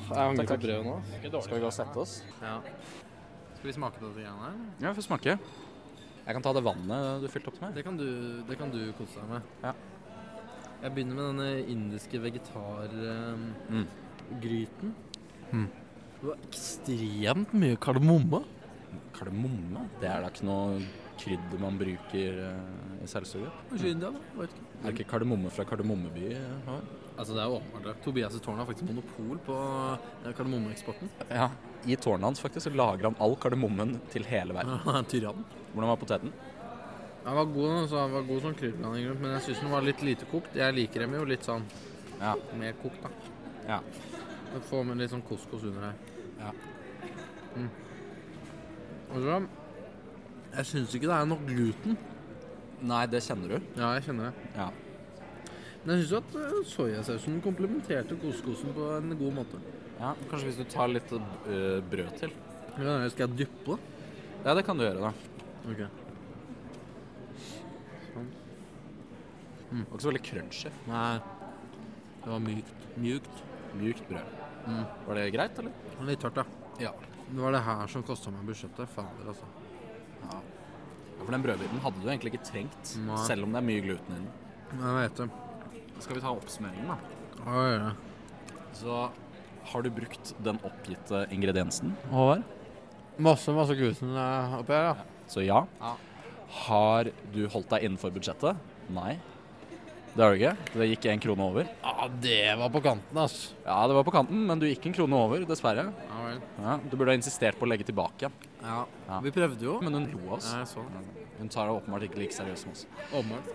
Jeg 0.10 0.18
angrer 0.24 0.48
Takk, 0.50 0.62
brødet 0.63 0.86
nå. 0.88 0.96
Skal 1.44 1.58
vi 1.58 1.62
gå 1.62 1.70
og 1.70 1.75
sette 1.75 2.01
oss? 2.01 2.16
Ja. 2.42 2.56
Skal 3.60 3.68
vi 3.70 3.75
smake 3.75 4.00
på 4.00 4.08
det 4.10 4.24
greiene 4.24 4.48
her? 4.48 4.58
Ja, 4.80 4.94
vi 4.94 5.01
får 5.01 5.08
smake. 5.10 5.36
Jeg 6.30 6.38
kan 6.38 6.46
ta 6.46 6.54
det 6.56 6.63
vannet 6.66 7.22
du 7.24 7.28
fylte 7.30 7.51
opp 7.51 7.60
med. 7.62 7.75
Det 7.75 7.84
kan 7.86 7.98
du, 8.00 8.08
det 8.48 8.58
kan 8.58 8.72
du 8.74 8.80
kose 8.98 9.20
deg 9.20 9.30
med. 9.36 9.54
Ja. 9.66 9.74
Jeg 10.80 10.94
begynner 10.96 11.16
med 11.18 11.26
denne 11.28 11.50
indiske 11.74 12.20
vegetargryten. 12.24 13.44
Mm. 13.70 13.88
Mm. 15.52 15.68
Det 16.20 16.28
var 16.30 16.38
ekstremt 16.48 17.54
mye 17.56 17.76
kardemomme. 17.84 18.40
Kardemomme? 19.16 19.86
Det 20.00 20.08
er 20.10 20.24
da 20.24 20.30
ikke 20.32 20.48
noe 20.48 20.80
krydder 21.20 21.60
man 21.60 21.76
bruker 21.80 22.40
eh, 22.46 23.04
i 23.04 23.08
selvsuget? 23.12 23.52
Kanskje 23.74 23.92
India, 23.92 24.10
da? 24.16 24.20
Vet 24.40 24.54
ikke. 24.56 24.66
Er 24.80 24.86
det 24.88 24.94
ikke 24.96 25.10
kardemomme 25.12 25.52
fra 25.52 25.66
Kardemommeby? 25.68 26.30
eh. 26.38 26.70
Altså, 27.20 27.34
det 27.36 27.42
er 27.44 27.52
åpenbart. 27.52 27.98
Tobias' 28.06 28.38
tårnet 28.40 28.62
har 28.64 28.70
faktisk 28.70 28.88
monopol 28.88 29.38
på 29.44 29.56
eh, 30.24 30.32
kardemommeeksporten. 30.38 31.12
Ja. 31.28 31.50
I 31.88 31.96
tårnet 32.00 32.24
hans 32.30 32.40
faktisk 32.44 32.64
så 32.70 32.72
lager 32.72 33.10
han 33.10 33.18
all 33.20 33.36
kardemommen 33.36 33.98
til 34.14 34.24
hele 34.32 34.56
verden. 34.56 34.80
Er 34.96 35.04
tyrann. 35.12 35.44
Hvordan 35.74 35.92
var 35.92 36.00
poteten? 36.00 36.32
Den 37.26 37.36
var 37.36 37.46
god, 37.46 37.70
altså, 37.82 37.98
han 38.00 38.14
var 38.16 38.22
god 38.28 38.42
som 38.42 38.56
krydderblanding 38.56 39.20
men 39.20 39.34
jeg 39.36 39.42
syns 39.48 39.62
den 39.64 39.74
var 39.74 39.86
litt 39.86 40.02
lite 40.06 40.28
kokt. 40.32 40.56
Jeg 40.56 40.76
liker 40.76 41.04
dem 41.04 41.14
jo 41.18 41.26
litt 41.28 41.46
sånn 41.46 41.66
Ja. 42.20 42.36
mer 42.58 42.74
kokt, 42.82 43.02
da. 43.04 43.10
Ja. 43.68 43.80
Få 44.54 44.62
får 44.70 44.86
med 44.86 44.98
litt 44.98 45.12
sånn 45.12 45.26
couscous 45.28 45.64
under 45.64 45.82
her. 45.82 45.96
Ja. 46.40 46.52
Mm. 47.56 47.70
Og 49.10 49.18
så 49.24 49.48
Jeg 50.56 50.66
syns 50.66 50.96
ikke 50.96 51.08
det 51.08 51.18
er 51.20 51.26
nok 51.30 51.46
gluten. 51.46 51.98
Nei, 52.82 53.06
det 53.06 53.22
kjenner 53.22 53.48
du. 53.48 53.68
Ja, 53.78 53.94
jeg 53.94 54.04
kjenner 54.08 54.32
det. 54.32 54.50
Ja. 54.56 54.70
Men 55.84 55.98
jeg 55.98 56.08
syns 56.08 56.24
at 56.24 56.36
eh, 56.40 56.58
soyasausen 56.66 57.42
komplementerte 57.46 58.18
couscousen 58.18 58.74
på 58.74 58.90
en 58.98 59.18
god 59.20 59.34
måte. 59.34 59.62
ja. 60.00 60.16
Kanskje 60.32 60.50
hvis 60.50 60.58
du 60.58 60.64
tar 60.64 60.88
litt 60.88 61.12
uh, 61.12 61.80
brød 61.92 62.18
til? 62.18 62.34
Ja, 62.80 63.10
Skal 63.10 63.28
jeg 63.28 63.46
dyppe? 63.46 63.78
Ja, 64.46 64.56
det 64.56 64.66
kan 64.66 64.78
du 64.78 64.88
gjøre, 64.88 65.12
da. 65.12 65.90
Ok. 69.70 69.78
Det 69.78 69.86
var 69.90 69.98
ikke 69.98 70.04
så 70.06 70.12
veldig 70.12 70.24
crunchy. 70.26 70.72
Nei. 70.90 71.20
Det 72.24 72.32
var 72.34 72.40
mykt. 72.44 72.88
Mjukt. 73.00 73.44
Mjukt 73.80 74.08
brød. 74.10 74.36
Mm. 74.68 74.84
Var 75.08 75.16
det 75.20 75.28
greit, 75.36 75.60
eller? 75.62 75.72
Litt 76.10 76.22
tørt, 76.24 76.40
ja. 76.42 76.46
Ja. 76.80 76.94
Det 77.30 77.42
var 77.44 77.54
det 77.54 77.62
her 77.66 77.88
som 77.92 78.04
kosta 78.04 78.32
meg 78.34 78.48
budsjettet. 78.50 78.90
Fader, 78.96 79.30
altså. 79.30 79.46
ja. 80.26 80.40
For 81.20 81.36
den 81.36 81.44
brødbiten 81.46 81.82
hadde 81.84 82.02
du 82.02 82.08
egentlig 82.10 82.34
ikke 82.34 82.46
trengt, 82.48 82.94
Nei. 83.06 83.18
selv 83.28 83.46
om 83.46 83.54
det 83.54 83.60
er 83.62 83.68
mye 83.68 83.82
gluten 83.86 84.16
i 84.16 84.20
den. 84.20 84.30
Jeg 84.80 84.96
vet 84.98 85.20
det. 85.20 85.30
Skal 86.00 86.16
vi 86.18 86.22
ta 86.24 86.32
oppsummeringen, 86.32 86.88
da? 86.90 86.98
Ja, 87.44 87.64
gjør 87.68 87.82
det? 87.84 88.54
Så 88.80 89.00
har 89.70 89.84
du 89.86 89.90
brukt 89.94 90.32
den 90.46 90.60
oppgitte 90.66 91.26
ingrediensen, 91.36 91.92
Håvard? 92.10 92.46
Masse, 93.20 93.52
masse 93.52 93.76
gluten 93.76 94.14
eh, 94.16 94.54
oppi 94.62 94.74
her, 94.74 94.94
ja. 94.94 95.26
Så 95.30 95.44
ja. 95.44 95.60
Ja. 95.84 95.92
Har 96.66 97.12
du 97.36 97.42
holdt 97.52 97.70
deg 97.76 97.84
innenfor 97.86 98.14
budsjettet? 98.16 98.58
Nei. 98.96 99.18
Det 100.10 100.24
har 100.24 100.34
du 100.34 100.39
ikke. 100.39 100.54
Det 100.74 100.88
gikk 100.89 101.06
en 101.12 101.22
krone 101.24 101.46
over. 101.46 101.68
Ja, 101.84 102.08
det 102.24 102.39
var 102.60 102.72
på 102.74 102.82
kanten, 102.84 103.18
altså. 103.22 103.54
Ja, 103.66 103.78
det 103.88 103.96
var 104.00 104.06
på 104.08 104.13
kanten, 104.16 104.42
men 104.50 104.60
du 104.60 104.66
gikk 104.68 104.88
en 104.89 104.96
krone 104.98 105.20
over, 105.20 105.46
dessverre. 105.48 105.86
Ja 106.10 106.20
vel. 106.25 106.42
Ja, 106.66 106.75
du 106.82 106.96
burde 106.98 107.13
ha 107.13 107.20
insistert 107.20 107.60
på 107.60 107.68
å 107.68 107.70
legge 107.70 107.86
tilbake. 107.88 108.32
Ja. 108.63 108.82
Ja. 109.08 109.20
Vi 109.24 109.34
prøvde 109.36 109.68
jo. 109.68 109.78
Men 109.86 110.00
hun 110.00 110.10
lo 110.12 110.24
av 110.28 110.38
oss. 110.39 110.50
Ja, 110.51 110.63
jeg 110.63 110.72
så. 110.74 110.86
Hun 111.39 111.51
tar 111.54 111.70
det 111.70 111.78
åpenbart 111.78 112.08
ikke 112.10 112.24
like 112.24 112.36
seriøst 112.36 112.66
som 112.66 112.74
oss. 112.74 112.86
Åpenbart. 113.13 113.54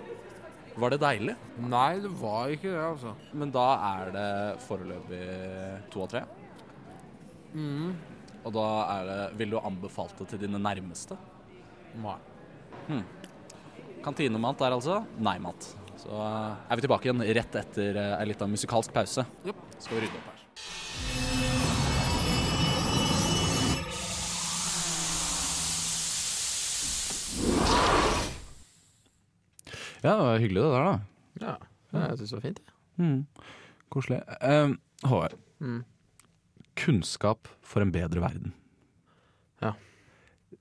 Var 0.74 0.94
det 0.94 1.00
deilig? 1.04 1.36
Nei, 1.70 1.90
det 2.02 2.10
var 2.18 2.50
ikke 2.54 2.70
det, 2.72 2.80
altså. 2.82 3.12
Men 3.36 3.52
da 3.54 3.66
er 3.90 4.14
det 4.14 4.30
foreløpig 4.64 5.22
to 5.92 6.02
av 6.06 6.10
tre. 6.14 6.24
Mm. 7.54 7.92
Og 8.44 8.50
da 8.56 8.64
er 8.96 9.06
det 9.06 9.18
Vil 9.38 9.52
du 9.54 9.60
anbefalt 9.60 10.18
det 10.18 10.26
til 10.32 10.40
dine 10.46 10.58
nærmeste? 10.58 11.18
Nei. 12.02 12.18
Kantinemat 14.04 14.58
der 14.60 14.74
altså? 14.74 14.98
Nei-mat. 15.22 15.70
Så 16.04 16.12
eh, 16.20 16.56
er 16.68 16.76
vi 16.80 16.84
tilbake 16.84 17.08
igjen 17.08 17.24
rett 17.40 17.58
etter 17.64 18.00
ei 18.04 18.28
lita 18.28 18.48
musikalsk 18.50 18.92
pause. 18.94 19.24
Jopp. 19.48 19.64
Skal 19.80 19.98
vi 19.98 20.06
rydde 20.06 20.20
opp 20.20 20.32
her. 20.32 21.54
Ja, 30.04 30.10
det 30.16 30.22
var 30.24 30.38
hyggelig 30.38 30.62
det 30.62 30.70
der, 30.74 30.84
da. 30.84 30.94
Ja. 31.40 31.54
ja 31.94 32.02
jeg 32.10 32.18
syns 32.20 32.32
det 32.34 32.36
var 32.38 32.44
fint. 32.44 32.60
Ja. 32.68 33.04
Mm. 33.04 33.20
Koselig. 33.94 34.20
Uh, 34.42 34.74
Håvard, 35.08 35.34
Mm. 35.60 35.84
kunnskap 36.76 37.48
for 37.62 37.80
en 37.80 37.92
bedre 37.92 38.20
verden. 38.20 38.52
Ja. 39.62 39.72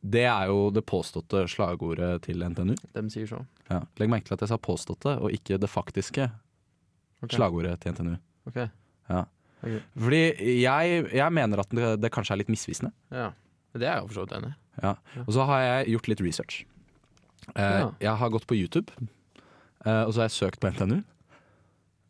Det 0.02 0.24
er 0.26 0.48
jo 0.50 0.70
det 0.74 0.86
påståtte 0.90 1.44
slagordet 1.52 2.22
til 2.26 2.42
NTNU. 2.44 2.76
Dem 2.96 3.10
sier 3.14 3.28
så. 3.30 3.42
Ja. 3.70 3.82
Legg 4.00 4.10
merke 4.12 4.28
til 4.30 4.34
at 4.38 4.42
jeg 4.46 4.52
sa 4.54 4.58
påståtte, 4.58 5.18
og 5.22 5.32
ikke 5.36 5.60
det 5.62 5.70
faktiske 5.70 6.26
okay. 7.24 7.36
slagordet 7.38 7.78
til 7.84 7.94
NTNU. 7.96 8.16
Okay. 8.50 8.68
Ja. 9.10 9.24
Okay. 9.64 9.80
Fordi 9.96 10.22
jeg, 10.62 11.06
jeg 11.16 11.32
mener 11.34 11.60
at 11.64 11.70
det, 11.72 11.94
det 12.04 12.12
kanskje 12.12 12.36
er 12.36 12.42
litt 12.44 12.52
misvisende. 12.52 12.92
Ja. 13.14 13.30
Det 13.74 13.88
er 13.88 13.98
jeg 14.02 14.10
for 14.10 14.18
så 14.20 14.26
vidt 14.26 14.36
enig 14.38 14.52
i. 14.52 14.58
Ja. 14.84 14.96
Og 15.24 15.32
så 15.34 15.46
har 15.50 15.62
jeg 15.64 15.94
gjort 15.96 16.08
litt 16.12 16.22
research. 16.26 16.60
Eh, 17.56 17.80
Ja. 17.80 17.88
Jeg 18.00 18.16
har 18.20 18.30
gått 18.34 18.46
på 18.50 18.56
YouTube, 18.58 18.92
eh, 19.86 20.04
og 20.04 20.14
så 20.14 20.24
har 20.24 20.30
jeg 20.30 20.36
søkt 20.38 20.60
på 20.64 20.70
NTNU. 20.74 21.00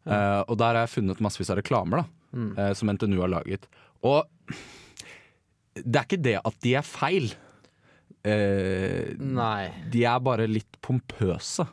Eh, 0.04 0.42
og 0.50 0.58
der 0.60 0.74
har 0.75 0.82
jeg 0.84 0.96
funnet 0.98 1.22
massevis 1.24 1.50
av 1.54 1.58
reklamer 1.62 2.04
da, 2.04 2.06
Mm. 2.34 2.58
eh, 2.58 2.74
som 2.74 2.90
NTNU 2.90 3.20
har 3.22 3.30
laget. 3.30 3.68
Og 4.04 4.25
det 5.75 5.96
er 5.96 6.06
ikke 6.08 6.22
det 6.24 6.36
at 6.44 6.60
de 6.66 6.75
er 6.75 6.82
feil. 6.86 7.32
Eh, 8.24 9.13
Nei. 9.20 9.72
de 9.92 10.06
er 10.08 10.20
bare 10.24 10.48
litt 10.48 10.77
pompøse. 10.82 11.65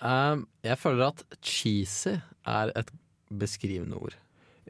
Um, 0.00 0.46
jeg 0.64 0.78
føler 0.78 1.08
at 1.10 1.24
cheesy 1.42 2.14
er 2.48 2.72
et 2.78 2.90
beskrivende 3.28 3.98
ord. 4.00 4.14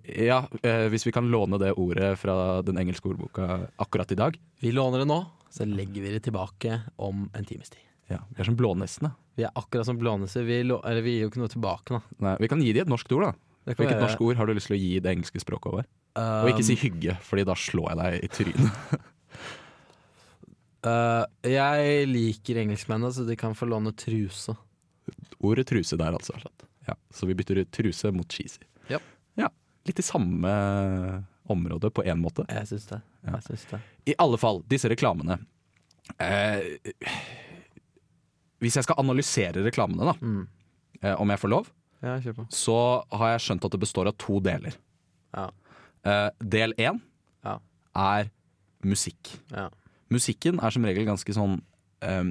Ja, 0.08 0.40
eh, 0.64 0.86
hvis 0.88 1.04
vi 1.04 1.12
kan 1.12 1.28
låne 1.30 1.58
det 1.60 1.74
ordet 1.76 2.14
fra 2.18 2.62
den 2.64 2.78
engelske 2.80 3.10
ordboka 3.10 3.68
akkurat 3.78 4.10
i 4.14 4.18
dag. 4.18 4.38
Vi 4.62 4.72
låner 4.72 5.02
det 5.04 5.08
nå, 5.10 5.18
så 5.52 5.66
legger 5.68 6.02
vi 6.06 6.14
det 6.14 6.22
tilbake 6.24 6.78
om 6.98 7.26
en 7.36 7.44
times 7.44 7.68
tid. 7.70 7.84
Ja, 8.08 8.22
Vi 8.32 8.40
er 8.40 8.48
som 8.48 8.56
blånissene. 8.56 9.10
Vi 9.36 9.44
er 9.44 9.52
akkurat 9.54 9.84
som 9.84 9.98
blånisser. 10.00 10.46
Vi, 10.48 10.62
eller 10.64 11.02
vi 11.04 11.18
gir 11.18 11.26
jo 11.26 11.30
ikke 11.30 11.42
noe 11.42 11.52
tilbake, 11.52 11.98
da. 11.98 12.00
Nei, 12.24 12.36
Vi 12.40 12.48
kan 12.48 12.62
gi 12.64 12.72
dem 12.72 12.86
et 12.86 12.88
norsk 12.94 13.12
ord, 13.12 13.26
da. 13.28 13.32
Hvilket 13.68 13.98
være- 13.98 14.00
norsk 14.06 14.20
ord 14.24 14.36
har 14.36 14.46
du 14.46 14.54
lyst 14.54 14.66
til 14.72 14.78
å 14.78 14.80
gi 14.80 14.98
det 14.98 15.12
engelske 15.12 15.42
språket 15.44 15.72
over? 15.74 15.84
Og 16.16 16.48
ikke 16.48 16.64
si 16.64 16.74
hygge, 16.74 17.18
Fordi 17.20 17.44
da 17.44 17.52
slår 17.54 17.90
jeg 17.92 17.98
deg 18.00 18.24
i 18.24 18.28
trynet. 18.32 19.00
Uh, 20.88 21.24
jeg 21.44 22.06
liker 22.08 22.60
engelskmennene, 22.62 23.10
så 23.12 23.26
de 23.28 23.36
kan 23.36 23.54
få 23.58 23.66
låne 23.68 23.92
truse. 23.98 24.54
Ordet 25.44 25.66
truse 25.68 25.96
der, 26.00 26.14
altså. 26.16 26.34
Ja, 26.88 26.94
så 27.12 27.26
vi 27.28 27.34
bytter 27.36 27.60
truse 27.74 28.10
mot 28.14 28.28
cheesy. 28.32 28.62
Yep. 28.90 29.02
Ja, 29.42 29.48
Litt 29.88 30.00
i 30.00 30.04
samme 30.06 30.50
område 31.48 31.90
på 31.94 32.02
én 32.04 32.18
måte. 32.20 32.44
Jeg 32.52 32.66
syns 32.70 32.86
det. 32.90 32.98
Ja. 33.24 33.34
Jeg 33.38 33.44
syns 33.50 33.66
det. 33.70 33.80
I 34.12 34.14
alle 34.20 34.38
fall, 34.40 34.62
disse 34.68 34.88
reklamene. 34.92 35.38
Eh, 36.20 36.92
hvis 38.62 38.76
jeg 38.78 38.84
skal 38.88 38.98
analysere 39.00 39.62
reklamene, 39.64 40.08
da, 40.10 40.14
Mm. 40.20 40.48
eh, 41.02 41.14
om 41.20 41.28
jeg 41.30 41.38
får 41.40 41.48
lov, 41.54 41.70
på. 42.02 42.46
så 42.50 43.04
har 43.12 43.38
jeg 43.38 43.40
skjønt 43.46 43.64
at 43.64 43.70
det 43.72 43.80
består 43.80 44.06
av 44.08 44.16
to 44.18 44.40
deler. 44.40 44.74
Ja. 45.34 45.50
Eh, 46.04 46.30
del 46.40 46.72
én 46.78 47.00
Ja. 47.44 47.58
er 47.94 48.30
musikk. 48.84 49.38
Ja. 49.50 49.68
Musikken 50.10 50.60
er 50.64 50.70
som 50.74 50.84
regel 50.88 51.04
ganske 51.08 51.34
sånn 51.36 51.58
um, 52.02 52.30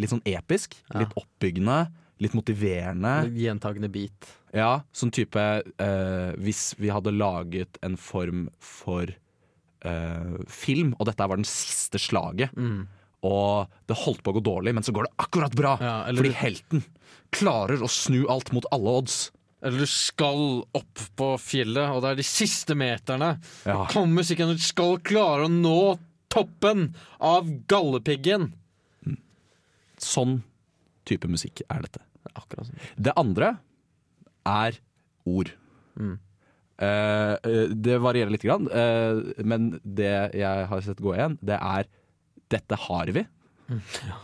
Litt 0.00 0.12
sånn 0.12 0.22
episk, 0.24 0.76
Ja. 0.94 1.00
litt 1.02 1.12
oppbyggende, 1.18 1.90
litt 2.22 2.32
motiverende. 2.32 3.26
Gjentagende 3.36 3.90
beat. 3.92 4.28
Ja, 4.54 4.82
sånn 4.96 5.10
type 5.12 5.42
uh, 5.66 6.30
Hvis 6.40 6.74
vi 6.78 6.88
hadde 6.94 7.12
laget 7.12 7.76
en 7.84 7.96
form 8.00 8.46
for 8.64 9.10
uh, 9.84 10.38
film, 10.48 10.94
og 10.98 11.06
dette 11.10 11.26
var 11.28 11.36
den 11.40 11.44
siste 11.48 11.98
slaget, 12.00 12.54
Mm. 12.56 12.86
og 13.22 13.68
det 13.90 13.96
holdt 14.06 14.22
på 14.24 14.32
å 14.32 14.38
gå 14.38 14.42
dårlig, 14.46 14.74
men 14.74 14.82
så 14.86 14.92
går 14.96 15.04
det 15.08 15.14
akkurat 15.18 15.54
bra. 15.58 15.76
Ja, 15.80 16.04
fordi 16.06 16.16
fordi 16.22 16.32
helten 16.40 16.84
klarer 17.32 17.82
å 17.84 17.88
snu 17.90 18.24
alt 18.30 18.52
mot 18.52 18.64
alle 18.72 18.96
odds. 19.02 19.30
Eller 19.62 19.82
du 19.82 19.86
skal 19.86 20.62
opp 20.72 21.02
på 21.16 21.34
fjellet, 21.38 21.90
og 21.92 22.00
det 22.02 22.10
er 22.14 22.16
de 22.16 22.24
siste 22.24 22.72
meterne. 22.74 23.34
Ja. 23.66 23.82
Kom 23.92 24.14
musikken, 24.16 24.54
du 24.56 24.62
skal 24.64 24.96
klare 25.04 25.44
å 25.44 25.52
nå 25.52 25.98
toppen 26.32 26.94
av 27.18 27.48
Gallepiggen. 27.70 28.52
Sånn 30.00 30.40
type 31.08 31.28
musikk 31.28 31.62
er 31.68 31.84
dette. 31.84 32.02
Akkurat 32.32 32.68
sånn. 32.68 32.80
Det 32.96 33.14
andre 33.20 33.54
er 34.48 34.78
ord. 35.28 35.50
Mm. 36.00 36.16
Eh, 36.80 37.50
det 37.76 37.98
varierer 38.00 38.32
litt, 38.32 38.44
grann, 38.46 38.64
uh, 38.72 39.20
men 39.44 39.74
det 39.84 40.12
jeg 40.38 40.68
har 40.70 40.84
sett 40.86 41.02
gå 41.04 41.12
igjen, 41.12 41.36
det 41.44 41.58
er 41.60 41.84
'dette 42.48 42.76
har 42.88 43.06
vi'. 43.12 43.26
Mm, 43.68 43.82
Ja. 44.08 44.16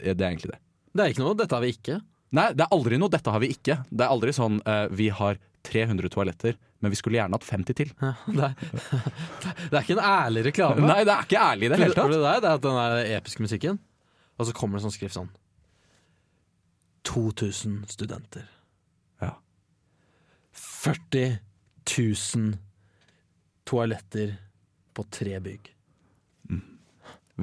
det 0.00 0.16
det 0.16 0.20
er 0.20 0.30
egentlig 0.32 0.52
det. 0.52 0.58
Det 0.94 1.02
er 1.04 1.12
ikke 1.12 1.24
noe, 1.24 1.34
dette 1.36 1.54
har 1.54 1.62
vi 1.62 1.72
ikke. 1.72 2.00
Nei, 2.32 2.52
det 2.52 2.64
er 2.64 2.72
aldri 2.72 2.98
noe 2.98 3.08
'dette 3.10 3.30
har 3.30 3.40
vi 3.40 3.48
ikke'. 3.52 3.84
Det 3.92 4.00
er 4.00 4.08
aldri 4.08 4.32
sånn 4.32 4.60
'vi 4.90 5.08
har 5.10 5.38
300 5.62 6.10
toaletter, 6.12 6.56
men 6.82 6.92
vi 6.92 6.98
skulle 6.98 7.18
gjerne 7.20 7.38
hatt 7.38 7.46
50 7.46 7.78
til'. 7.78 7.92
Ja, 8.00 8.14
det, 8.38 8.48
er, 8.48 8.54
det 9.70 9.76
er 9.78 9.82
ikke 9.82 9.98
en 9.98 10.06
ærlig 10.06 10.44
reklame. 10.50 10.86
Nei, 10.86 11.04
det 11.04 11.14
er 11.14 11.28
ikke 11.28 11.44
ærlig 11.44 11.66
i 11.66 11.72
det 11.72 11.78
hele 11.82 11.94
tatt. 11.98 12.10
det, 12.10 12.20
der, 12.22 12.40
det 12.40 12.50
er 12.50 12.58
at 12.58 12.66
den 12.66 12.80
der 12.80 13.16
episke 13.18 13.42
musikken, 13.42 13.78
og 14.38 14.48
så 14.48 14.56
kommer 14.56 14.78
det 14.78 14.86
sånn 14.86 14.96
skrift 14.96 15.18
sånn 15.18 15.30
2000 17.08 17.84
studenter. 17.90 18.46
Ja. 19.22 19.36
40 20.54 21.38
000 21.86 22.58
toaletter 23.66 24.36
på 24.94 25.06
tre 25.10 25.38
bygg. 25.42 25.72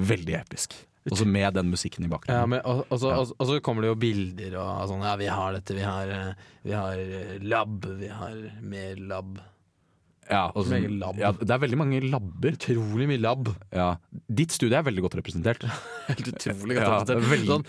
Veldig 0.00 0.34
episk. 0.38 0.76
Og 1.08 1.16
så 1.16 1.24
med 1.26 1.54
den 1.56 1.70
musikken 1.72 2.04
i 2.04 2.08
Ja, 2.08 2.12
bakgrunnen. 2.12 2.48
men, 2.50 2.60
og, 2.64 2.98
så, 3.00 3.08
Ja. 3.08 3.20
og, 3.22 3.30
og 3.38 3.46
så 3.48 3.60
kommer 3.64 3.82
det 3.82 3.88
jo 3.88 3.94
bilder 3.96 4.56
og 4.60 4.88
sånn 4.90 5.00
Ja, 5.06 5.14
vi 5.16 5.26
har 5.32 5.52
dette, 5.56 5.72
vi 5.74 5.80
har, 5.86 6.08
eh, 6.12 6.34
vi 6.62 6.72
har 6.76 6.98
eh, 6.98 7.38
lab, 7.40 7.86
vi 8.02 8.08
har 8.08 8.36
mer 8.60 8.96
lab. 8.96 9.38
Ja, 10.30 10.46
og 10.54 10.64
Som 10.64 10.72
så- 10.72 10.78
egen 10.78 10.98
lab. 11.00 11.18
ja, 11.18 11.32
det 11.32 11.50
er 11.50 11.58
veldig 11.58 11.78
mange 11.80 12.00
labber. 12.06 12.54
Utrolig 12.56 13.06
mye 13.10 13.20
lab. 13.20 13.48
Ja. 13.74 13.96
Ditt 14.30 14.52
studie 14.54 14.78
er 14.78 14.84
veldig 14.86 15.02
godt 15.02 15.16
representert. 15.20 15.64
Helt 16.10 16.28
utrolig 16.32 16.76
godt 16.78 17.10
representert. 17.10 17.46
sånn, 17.50 17.64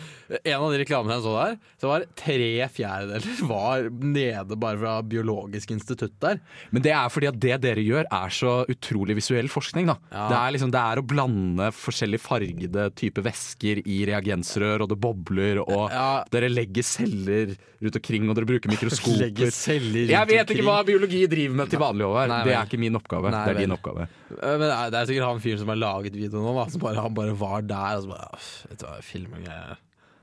En 0.46 0.62
av 0.62 0.72
de 0.72 0.80
reklamene 0.84 1.16
jeg 1.18 1.24
så 1.26 1.34
der, 1.38 1.58
så 1.82 1.90
var 1.92 2.06
tre 2.16 2.52
fjerdedeler 2.70 3.42
var 3.52 3.90
nede 3.90 4.58
bare 4.62 4.78
fra 4.82 4.94
Biologisk 5.02 5.72
institutt 5.76 6.14
der. 6.22 6.40
Men 6.72 6.82
det 6.86 6.94
er 6.94 7.10
fordi 7.10 7.28
at 7.32 7.40
det 7.42 7.58
dere 7.62 7.82
gjør 7.84 8.06
er 8.12 8.30
så 8.30 8.54
utrolig 8.70 9.16
visuell 9.18 9.50
forskning. 9.52 9.88
Da. 9.92 9.98
Det, 10.12 10.38
er 10.38 10.52
liksom, 10.56 10.72
det 10.72 10.82
er 10.82 11.02
å 11.02 11.06
blande 11.06 11.72
forskjellig 11.74 12.20
fargede 12.22 12.88
typer 12.96 13.26
væsker 13.26 13.82
i 13.86 14.04
reagensrør, 14.10 14.86
og 14.86 14.90
det 14.94 15.00
bobler, 15.02 15.62
og 15.66 15.90
dere 16.32 16.50
legger 16.52 16.86
celler 16.86 17.56
rundt 17.82 17.98
omkring, 17.98 18.30
og 18.30 18.38
dere 18.38 18.46
bruker 18.46 18.70
mikroskoper. 18.70 19.32
Jeg 19.32 20.28
vet 20.30 20.54
ikke 20.54 20.66
hva 20.66 20.80
biologi 20.86 21.24
driver 21.32 21.56
med 21.62 21.72
til 21.72 21.82
vanlig, 21.82 22.06
over. 22.06 22.28
Nei, 22.30 22.42
Det 22.52 22.58
er 22.60 22.70
ikke 22.70 22.82
min 22.84 23.00
oppgave. 23.00 23.32
Nei, 23.34 23.44
det 23.48 23.56
er 23.56 23.62
din 23.64 23.76
oppgave. 23.76 24.08
Eh, 24.32 24.58
Men 24.58 24.66
det 24.68 24.72
er- 24.76 25.00
er 25.02 25.10
sikkert 25.10 25.28
han 25.30 25.40
fyren 25.44 25.62
som 25.64 25.72
har 25.74 25.80
laget 25.82 26.18
videoen 26.20 26.44
nå, 26.46 26.70
som 26.72 26.82
bare, 26.84 27.02
han 27.02 27.14
bare 27.18 27.34
var 27.40 27.62
der 27.62 27.98
og 27.98 28.04
så 28.04 28.12
bare 28.14 28.42
Vet 28.70 28.80
du 28.80 28.86
hva, 28.86 29.02
film 29.02 29.34
og 29.38 29.46
greier. 29.46 29.78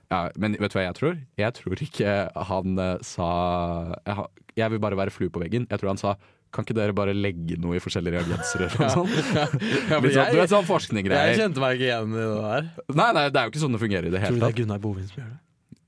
Ja, 0.09 0.21
men 0.41 0.57
vet 0.57 0.73
du 0.73 0.79
hva 0.79 0.87
jeg 0.87 0.97
tror? 0.97 1.19
Jeg 1.37 1.55
tror 1.59 1.85
ikke 1.85 2.17
han 2.49 2.79
eh, 2.79 2.99
sa 3.05 3.29
jeg, 4.07 4.27
jeg 4.57 4.71
vil 4.71 4.81
bare 4.81 4.97
være 4.97 5.13
flue 5.13 5.29
på 5.33 5.43
veggen. 5.43 5.67
Jeg 5.69 5.81
tror 5.81 5.89
han 5.93 6.01
sa 6.01 6.15
kan 6.49 6.65
ikke 6.65 6.77
dere 6.79 6.95
bare 6.97 7.13
legge 7.13 7.59
noe 7.61 7.77
i 7.77 7.81
forskjellige 7.83 8.23
reagenser 8.23 8.63
eller 8.65 8.79
noe 8.81 8.93
sånt? 8.95 9.11
Ja, 9.29 9.99
ja, 10.01 10.01
sånn, 10.01 10.31
du 10.33 10.39
vet 10.41 10.49
sånn 10.49 10.65
jeg 10.65 11.37
kjente 11.37 11.61
meg 11.61 11.77
ikke 11.77 11.89
igjen 11.91 12.15
i 12.15 12.23
det 12.23 12.39
der. 12.41 12.71
Nei, 12.97 13.09
nei, 13.13 13.25
det 13.29 13.37
er 13.37 13.45
jo 13.45 13.53
ikke 13.53 13.61
sånn 13.67 13.77
det 13.77 13.83
fungerer 13.83 14.09
i 14.09 14.13
det 14.15 14.23
Tror 14.23 14.31
hele 14.31 14.39
du 14.39 14.47
det 14.47 14.49
er 14.49 14.57
Gunnar 14.63 14.81
Bovin 14.81 15.11
som 15.11 15.21
gjør 15.21 15.29
det? 15.35 15.39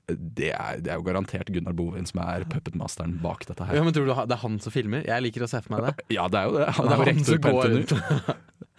Det 0.09 0.49
er, 0.51 0.79
det 0.83 0.91
er 0.91 0.97
jo 0.99 1.05
garantert 1.05 1.47
Gunnar 1.53 1.75
Bovin 1.77 2.07
som 2.09 2.19
er 2.25 2.43
puppetmasteren 2.49 3.13
bak 3.21 3.45
dette 3.47 3.63
Ja, 3.63 3.77
her. 3.77 3.83
men 3.85 3.93
Tror 3.95 4.07
du 4.09 4.13
det 4.15 4.35
er 4.35 4.41
han 4.41 4.57
som 4.63 4.73
filmer? 4.73 5.03
Jeg 5.07 5.23
liker 5.23 5.45
å 5.45 5.49
se 5.51 5.61
for 5.63 5.75
meg 5.75 5.85
det. 5.87 5.93
Ja, 6.17 6.25
det 6.31 6.41
er 6.41 6.49
jo 6.49 6.55
det. 6.57 6.69
Han 6.77 6.87
Det 6.89 6.95
er 6.95 7.03
jo 7.03 7.05
han 7.11 7.27
som 7.27 7.43
går 7.45 7.69
rundt. 7.75 7.93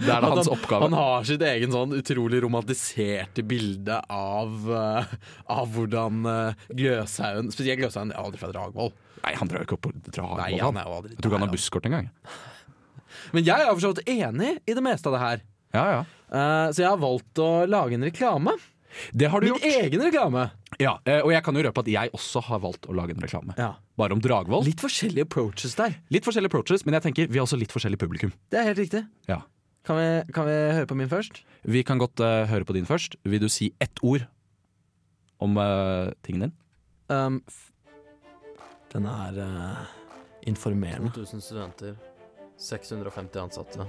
Det 0.02 0.10
er 0.10 0.24
det 0.24 0.30
hans 0.32 0.48
han, 0.48 0.52
oppgave. 0.56 0.82
Han 0.88 0.96
har 0.98 1.26
sitt 1.28 1.44
egen 1.46 1.72
sånn 1.72 1.94
utrolig 1.94 2.40
romantiserte 2.42 3.44
bilde 3.46 4.00
av, 4.12 4.56
uh, 4.66 5.14
av 5.54 5.70
hvordan 5.76 6.26
uh, 6.26 6.64
Gløshaugen 6.74 7.52
Spesielt 7.54 7.78
Gløshaugen 7.80 8.10
er 8.12 8.18
aldri 8.24 8.40
fra 8.42 8.50
Dragvoll. 8.52 8.90
Nei, 9.22 9.36
han 9.38 9.50
drar 9.52 9.62
jo 9.62 9.68
ikke 9.68 9.78
opp 9.78 9.86
på 9.86 9.92
Nei, 9.94 10.02
Dragvoll. 10.10 10.42
han 10.42 10.66
han. 10.66 10.80
er 10.82 10.88
jo 10.90 10.96
aldri 10.98 11.14
Jeg 11.14 11.20
tror 11.22 11.30
ikke 11.30 11.38
han 11.38 11.46
har 11.46 11.54
busskort 11.54 11.86
engang. 11.88 12.10
Men 13.36 13.46
jeg 13.46 13.62
er 13.62 13.70
for 13.70 13.84
så 13.84 13.92
vidt 13.94 14.10
enig 14.10 14.56
i 14.66 14.74
det 14.76 14.82
meste 14.84 15.08
av 15.08 15.16
det 15.16 15.22
her. 15.22 15.46
Ja, 15.72 15.84
ja. 15.94 16.02
Uh, 16.32 16.68
så 16.74 16.82
jeg 16.82 16.90
har 16.90 17.00
valgt 17.00 17.40
å 17.44 17.50
lage 17.70 17.96
en 17.96 18.04
reklame. 18.08 18.56
Det 19.12 19.28
har 19.32 19.40
du 19.40 19.46
Min 19.46 19.54
gjort. 19.54 19.64
egen 19.84 20.00
reklame. 20.04 20.50
Ja, 20.80 20.98
eh, 21.06 21.20
og 21.24 21.32
jeg 21.32 21.42
kan 21.44 21.54
jo 21.56 21.62
røpe 21.66 21.80
at 21.84 21.88
jeg 21.92 22.10
også 22.12 22.42
har 22.48 22.58
valgt 22.60 22.86
å 22.88 22.94
lage 22.96 23.14
en 23.16 23.20
reklame. 23.24 23.54
Ja. 23.58 23.74
Bare 23.96 24.12
om 24.16 24.20
Dragvoll. 24.20 24.64
Litt 24.66 24.80
forskjellige 24.80 25.26
approaches 25.28 25.74
der. 25.78 25.96
Litt 26.10 26.24
forskjellige 26.24 26.50
approaches, 26.52 26.84
men 26.86 26.94
jeg 26.98 27.02
tenker 27.08 27.28
vi 27.32 27.38
har 27.40 27.46
også 27.46 27.58
litt 27.60 27.72
forskjellig 27.72 27.98
publikum. 28.00 28.32
Det 28.52 28.60
er 28.60 28.68
helt 28.70 28.78
riktig. 28.78 29.04
Ja. 29.28 29.40
Kan 29.84 29.96
vi, 29.98 30.32
kan 30.32 30.46
vi 30.46 30.52
høre 30.76 30.86
på 30.86 30.94
min 30.94 31.08
først? 31.10 31.40
Vi 31.66 31.82
kan 31.82 31.98
godt 31.98 32.20
uh, 32.22 32.44
høre 32.46 32.64
på 32.64 32.72
din 32.76 32.86
først. 32.86 33.16
Vil 33.24 33.40
du 33.42 33.48
si 33.50 33.72
ett 33.82 33.98
ord 34.02 34.26
om 35.42 35.56
uh, 35.58 36.12
tingen 36.22 36.46
din? 36.46 36.52
Um, 37.10 37.40
f- 37.48 37.72
den 38.94 39.06
er 39.10 39.40
uh, 39.42 39.82
informerende. 40.46 41.10
2000 41.16 41.42
studenter, 41.42 41.96
650 42.62 43.40
ansatte, 43.42 43.86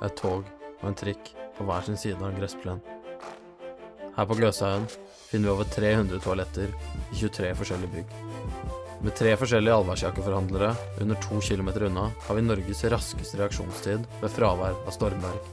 et 0.00 0.16
tog 0.16 0.48
og 0.80 0.88
en 0.88 0.96
trikk 0.96 1.34
på 1.58 1.64
hver 1.68 1.84
sin 1.86 1.96
side 2.00 2.16
av 2.20 2.30
en 2.32 2.38
gressplen. 2.40 2.80
Her 4.14 4.26
på 4.30 4.36
Gløshaugen 4.38 4.86
finner 5.30 5.48
vi 5.48 5.54
over 5.54 5.70
300 5.74 6.20
toaletter 6.22 6.70
i 7.10 7.16
23 7.18 7.50
forskjellige 7.58 7.94
bygg. 7.96 8.12
Med 9.04 9.16
tre 9.18 9.32
forskjellige 9.36 9.74
allværsjakkeforhandlere 9.74 10.70
under 11.02 11.18
to 11.24 11.40
kilometer 11.42 11.88
unna 11.88 12.06
har 12.26 12.38
vi 12.38 12.44
Norges 12.46 12.84
raskeste 12.92 13.40
reaksjonstid 13.40 14.06
ved 14.22 14.32
fravær 14.32 14.78
av 14.78 14.94
stormverk. 14.94 15.50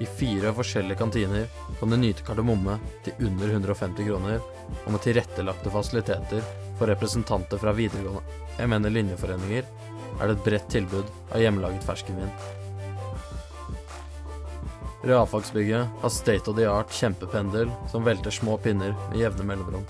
I 0.00 0.06
fire 0.06 0.54
forskjellige 0.56 0.98
kantiner 1.02 1.50
kan 1.80 1.92
du 1.92 1.98
nyte 1.98 2.24
kardemomme 2.26 2.78
til 3.04 3.26
under 3.26 3.50
150 3.58 4.08
kroner, 4.08 4.40
og 4.86 4.88
med 4.94 5.04
tilrettelagte 5.04 5.74
fasiliteter 5.74 6.48
for 6.78 6.90
representanter 6.90 7.60
fra 7.60 7.74
videregående, 7.76 8.40
jeg 8.56 8.70
mener 8.70 8.94
linjeforeninger, 8.94 9.68
er 10.20 10.28
det 10.28 10.38
et 10.38 10.44
bredt 10.46 10.72
tilbud 10.72 11.14
av 11.32 11.42
hjemmelaget 11.42 11.86
ferskenvin. 11.86 12.61
Realfagsbygget 15.02 15.86
har 16.00 16.08
state 16.08 16.50
of 16.50 16.56
the 16.56 16.66
art 16.70 16.92
kjempependel 16.92 17.70
som 17.90 18.04
velter 18.04 18.30
små 18.30 18.56
pinner 18.56 18.94
med 19.10 19.18
jevne 19.18 19.44
mellomrom. 19.44 19.84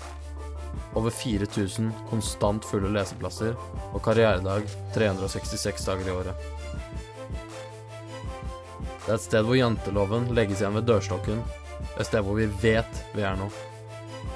Over 0.93 1.09
4000 1.09 1.91
konstant 2.09 2.65
fulle 2.65 2.89
leseplasser 2.89 3.53
og 3.91 4.01
karrieredag 4.05 4.65
366 4.95 5.85
dager 5.85 6.09
i 6.09 6.15
året. 6.15 6.47
Det 9.03 9.11
er 9.11 9.19
et 9.19 9.27
sted 9.27 9.45
hvor 9.45 9.59
janteloven 9.59 10.29
legges 10.33 10.63
igjen 10.63 10.79
ved 10.79 10.89
dørstokken, 10.89 11.43
et 11.93 12.07
sted 12.07 12.25
hvor 12.25 12.39
vi 12.39 12.49
vet 12.63 13.03
vi 13.13 13.21
er 13.21 13.37
nå. 13.37 13.51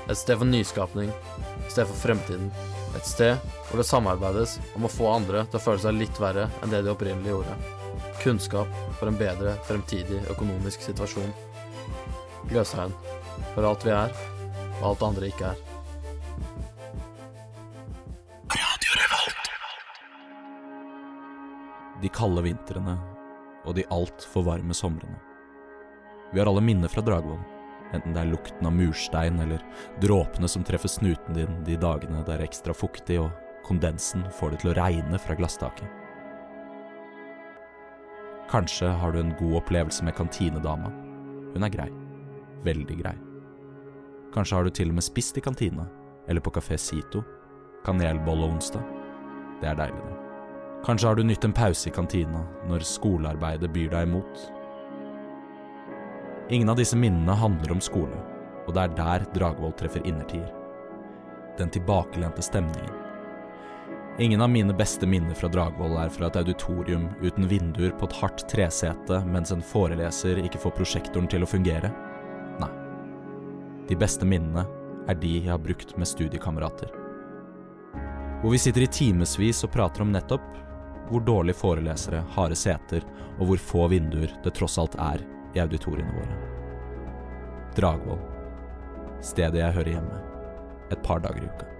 Et 0.06 0.18
sted 0.20 0.38
for 0.38 0.46
nyskapning, 0.46 1.10
et 1.64 1.74
sted 1.74 1.90
for 1.90 2.04
fremtiden. 2.04 2.52
Et 2.94 3.08
sted 3.08 3.34
hvor 3.70 3.82
det 3.82 3.90
samarbeides 3.90 4.60
om 4.78 4.86
å 4.86 4.94
få 4.94 5.10
andre 5.16 5.48
til 5.48 5.58
å 5.58 5.66
føle 5.72 5.82
seg 5.82 5.98
litt 5.98 6.22
verre 6.22 6.52
enn 6.62 6.74
det 6.74 6.84
de 6.86 6.94
opprinnelig 6.94 7.34
gjorde. 7.34 7.77
Kunnskap 8.28 8.68
for 9.00 9.08
en 9.08 9.16
bedre 9.16 9.54
fremtidig 9.64 10.18
økonomisk 10.28 10.82
situasjon. 10.84 11.30
Gløshaugen. 12.50 12.92
For 13.54 13.64
alt 13.64 13.86
vi 13.88 13.92
er, 13.96 14.10
og 14.82 14.88
alt 14.90 15.04
andre 15.08 15.30
ikke 15.30 15.52
er. 15.54 15.62
De 22.02 22.12
kalde 22.12 22.44
vintrene 22.44 22.98
og 23.64 23.78
de 23.78 23.86
altfor 23.96 24.44
varme 24.50 24.76
somrene. 24.76 25.22
Vi 26.34 26.42
har 26.42 26.52
alle 26.52 26.66
minner 26.68 26.92
fra 26.92 27.06
Dragvoll, 27.08 27.40
enten 27.96 28.12
det 28.12 28.26
er 28.26 28.34
lukten 28.34 28.68
av 28.68 28.76
murstein 28.76 29.40
eller 29.46 29.64
dråpene 30.04 30.52
som 30.52 30.68
treffer 30.68 30.92
snuten 30.92 31.40
din 31.40 31.64
de 31.64 31.80
dagene 31.80 32.26
det 32.28 32.36
er 32.36 32.44
ekstra 32.50 32.76
fuktig 32.76 33.22
og 33.24 33.32
kondensen 33.64 34.28
får 34.36 34.52
det 34.52 34.62
til 34.66 34.74
å 34.74 34.78
regne 34.82 35.22
fra 35.24 35.40
glasstaket. 35.40 36.07
Kanskje 38.48 38.88
har 38.88 39.12
du 39.12 39.20
en 39.20 39.34
god 39.40 39.56
opplevelse 39.62 40.06
med 40.06 40.16
kantinedama. 40.16 40.92
Hun 41.54 41.64
er 41.64 41.72
grei. 41.72 41.90
Veldig 42.64 42.96
grei. 43.02 43.16
Kanskje 44.34 44.56
har 44.56 44.64
du 44.64 44.70
til 44.70 44.92
og 44.94 44.96
med 44.96 45.04
spist 45.04 45.38
i 45.38 45.44
kantina, 45.44 45.88
eller 46.28 46.44
på 46.44 46.54
Kafé 46.56 46.78
Sito. 46.80 47.24
Kanelbolle 47.86 48.48
onsdag. 48.48 48.84
Det 49.62 49.68
er 49.68 49.76
deilig, 49.76 50.00
det. 50.06 50.16
Kanskje 50.86 51.08
har 51.10 51.16
du 51.16 51.24
nytt 51.24 51.44
en 51.44 51.56
pause 51.58 51.90
i 51.90 51.92
kantina 51.92 52.44
når 52.70 52.86
skolearbeidet 52.88 53.72
byr 53.74 53.90
deg 53.92 54.08
imot. 54.08 54.46
Ingen 56.50 56.70
av 56.72 56.80
disse 56.80 56.96
minnene 56.96 57.36
handler 57.36 57.74
om 57.76 57.84
skole, 57.84 58.22
og 58.68 58.76
det 58.76 58.86
er 58.86 58.96
der 58.96 59.28
Dragvold 59.36 59.76
treffer 59.82 60.06
innertier. 60.08 60.48
Den 61.60 61.74
tilbakelente 61.74 62.46
stemningen. 62.46 63.07
Ingen 64.20 64.42
av 64.42 64.50
mine 64.50 64.74
beste 64.74 65.08
minner 65.08 65.36
fra 65.38 65.48
Dragvoll 65.48 65.94
er 66.02 66.10
fra 66.10 66.26
et 66.26 66.38
auditorium 66.40 67.04
uten 67.22 67.46
vinduer 67.48 67.92
på 68.00 68.08
et 68.08 68.16
hardt 68.18 68.48
tresete 68.50 69.20
mens 69.30 69.52
en 69.54 69.62
foreleser 69.62 70.42
ikke 70.42 70.62
får 70.64 70.74
prosjektoren 70.80 71.30
til 71.30 71.46
å 71.46 71.50
fungere. 71.50 71.92
Nei. 72.58 72.72
De 73.86 74.00
beste 74.00 74.26
minnene 74.26 74.66
er 75.06 75.22
de 75.22 75.36
jeg 75.36 75.52
har 75.52 75.62
brukt 75.62 75.94
med 76.02 76.10
studiekamerater. 76.10 76.90
Hvor 78.42 78.56
vi 78.56 78.64
sitter 78.66 78.88
i 78.88 78.90
timevis 78.90 79.62
og 79.70 79.76
prater 79.78 80.02
om 80.02 80.16
nettopp 80.16 80.50
hvor 81.12 81.22
dårlige 81.22 81.62
forelesere, 81.62 82.26
harde 82.34 82.58
seter 82.58 83.06
og 83.38 83.52
hvor 83.52 83.66
få 83.70 83.88
vinduer 83.94 84.34
det 84.42 84.58
tross 84.58 84.82
alt 84.82 84.98
er 84.98 85.22
i 85.54 85.62
auditoriene 85.62 86.18
våre. 86.18 86.42
Dragvoll. 87.78 88.22
Stedet 89.22 89.62
jeg 89.62 89.78
hører 89.78 89.98
hjemme. 90.00 90.22
Et 90.90 91.02
par 91.06 91.22
dager 91.22 91.46
i 91.46 91.54
uka. 91.54 91.77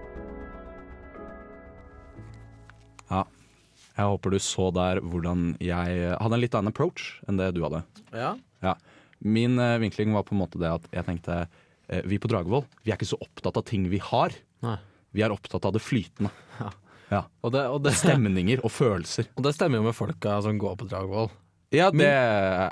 Jeg 3.98 4.12
håper 4.12 4.34
du 4.34 4.38
så 4.42 4.68
der 4.74 5.00
hvordan 5.02 5.56
jeg 5.62 6.02
hadde 6.14 6.36
en 6.36 6.42
litt 6.42 6.54
annen 6.54 6.70
approach 6.70 7.16
enn 7.26 7.40
det 7.40 7.50
du 7.56 7.64
hadde. 7.66 7.82
Ja. 8.14 8.36
Ja. 8.62 8.76
Min 9.18 9.58
eh, 9.58 9.78
vinkling 9.82 10.14
var 10.14 10.26
på 10.28 10.36
en 10.36 10.42
måte 10.44 10.60
det 10.62 10.70
at 10.70 10.86
jeg 10.94 11.06
tenkte 11.08 11.40
eh, 11.42 12.04
vi 12.06 12.20
på 12.22 12.30
Dragvoll 12.30 12.62
vi 12.84 12.92
er 12.92 12.98
ikke 12.98 13.10
så 13.10 13.18
opptatt 13.18 13.58
av 13.58 13.66
ting 13.66 13.88
vi 13.90 13.98
har. 14.02 14.36
Nei. 14.62 14.76
Vi 15.16 15.24
er 15.24 15.34
opptatt 15.34 15.66
av 15.66 15.74
det 15.74 15.82
flytende. 15.82 16.30
Ja. 16.60 16.70
Ja. 17.08 17.22
Og, 17.40 17.52
det, 17.54 17.64
og, 17.72 17.82
det, 17.84 17.94
Stemninger 18.02 18.62
og 18.62 18.72
følelser. 18.72 19.30
og 19.34 19.44
det 19.46 19.54
stemmer 19.56 19.80
jo 19.80 19.88
med 19.88 19.96
folka 19.96 20.38
som 20.44 20.58
går 20.60 20.78
på 20.80 20.88
Dragvoll. 20.90 21.30
Ja, 21.74 21.90
det, 21.92 22.08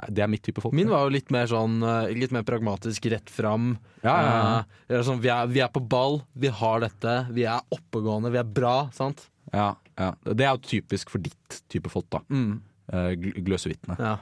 det 0.08 0.22
er 0.24 0.28
mitt 0.32 0.40
type 0.46 0.62
folk. 0.64 0.72
Min 0.76 0.88
var 0.88 1.04
jo 1.04 1.12
litt 1.12 1.28
mer 1.34 1.48
sånn 1.50 1.82
eh, 1.84 2.14
Litt 2.16 2.32
mer 2.32 2.46
pragmatisk, 2.48 3.10
rett 3.12 3.28
fram. 3.32 3.74
Ja, 4.00 4.14
ja, 4.14 4.30
ja. 4.30 4.52
Eh, 4.62 4.84
det 4.88 4.98
er 5.00 5.04
sånn, 5.08 5.20
vi, 5.24 5.32
er, 5.32 5.50
vi 5.52 5.60
er 5.64 5.72
på 5.72 5.82
ball, 5.84 6.22
vi 6.32 6.52
har 6.62 6.80
dette, 6.84 7.16
vi 7.36 7.44
er 7.44 7.76
oppegående, 7.76 8.32
vi 8.32 8.40
er 8.40 8.54
bra, 8.56 8.76
sant? 8.96 9.26
Ja, 9.52 9.68
ja. 9.98 10.10
Det 10.24 10.44
er 10.46 10.54
jo 10.56 10.62
typisk 10.66 11.10
for 11.10 11.18
ditt 11.22 11.60
type 11.72 11.90
folk, 11.92 12.08
da. 12.10 12.20
Mm. 12.30 12.60
Eh, 12.92 13.10
gl- 13.20 13.38
Gløsevitne. 13.46 13.96
Ja. 13.98 14.16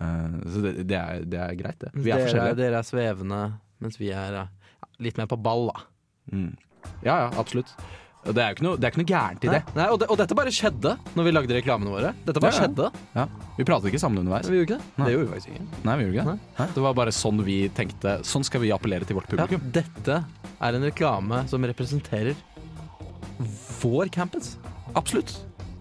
Eh, 0.00 0.38
så 0.50 0.60
det, 0.64 0.72
det, 0.90 0.98
er, 0.98 1.24
det 1.30 1.38
er 1.40 1.54
greit, 1.58 1.78
det. 1.80 1.90
Vi 1.94 2.10
er 2.10 2.18
dere, 2.18 2.28
forskjellige. 2.28 2.56
dere 2.62 2.78
er 2.80 2.86
svevende, 2.88 3.40
mens 3.84 3.98
vi 4.00 4.08
er 4.10 4.38
ja, 4.40 4.46
litt 5.04 5.18
mer 5.20 5.28
på 5.30 5.38
ball, 5.40 5.68
da. 5.70 5.84
Mm. 6.34 6.48
Ja, 7.06 7.14
ja, 7.24 7.28
absolutt. 7.40 7.70
Det 8.24 8.40
er 8.40 8.54
jo 8.54 8.56
ikke 8.56 8.64
noe, 8.64 8.78
det 8.80 8.88
noe 8.96 9.04
gærent 9.04 9.42
i 9.44 9.48
det. 9.52 9.58
nei, 9.76 9.84
og, 9.92 9.98
det, 10.00 10.06
og 10.08 10.16
dette 10.16 10.32
bare 10.38 10.48
skjedde 10.54 10.94
når 11.12 11.26
vi 11.26 11.32
lagde 11.34 11.56
reklamene 11.58 11.90
våre. 11.92 12.14
Dette 12.24 12.40
bare 12.40 12.54
Ja, 12.54 12.56
ja. 12.56 12.62
skjedde. 12.64 12.86
Ja. 13.18 13.24
Vi 13.58 13.66
pratet 13.68 13.90
ikke 13.90 14.00
sammen 14.00 14.22
underveis. 14.22 14.48
Vi 14.48 14.56
gjorde 14.62 14.70
ikke 14.70 14.78
det. 14.80 14.94
Nei. 14.96 15.04
Det 15.04 15.12
gjorde 15.12 15.26
vi 15.26 15.32
faktisk 15.34 15.50
ikke. 15.52 15.80
Nei, 15.84 15.96
vi 16.00 16.06
gjorde 16.06 16.22
ikke. 16.22 16.36
Nei. 16.62 16.66
Det 16.78 16.84
var 16.86 16.96
bare 16.96 17.12
sånn 17.12 17.42
vi 17.44 17.58
tenkte. 17.76 18.14
Sånn 18.24 18.46
skal 18.48 18.64
vi 18.64 18.70
appellere 18.72 19.04
til 19.04 19.18
vårt 19.20 19.28
Ja, 19.28 19.44
publikum. 19.44 19.68
dette 19.76 20.16
er 20.56 20.78
en 20.80 20.86
reklame 20.88 21.42
som 21.52 21.68
representerer 21.68 22.32
vår 23.82 24.08
campus. 24.14 24.56
Absolutt. 24.94 25.34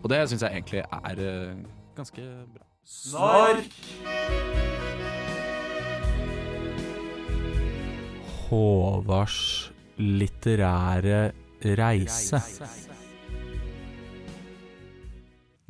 Og 0.03 0.09
det 0.11 0.23
syns 0.29 0.43
jeg 0.43 0.57
egentlig 0.57 0.81
er 0.83 1.23
eh, 1.23 1.55
ganske 1.95 2.23
bra. 2.53 2.65
Snork! 2.83 3.77
Håvards 8.49 9.37
litterære 9.97 11.21
reise. 11.79 12.41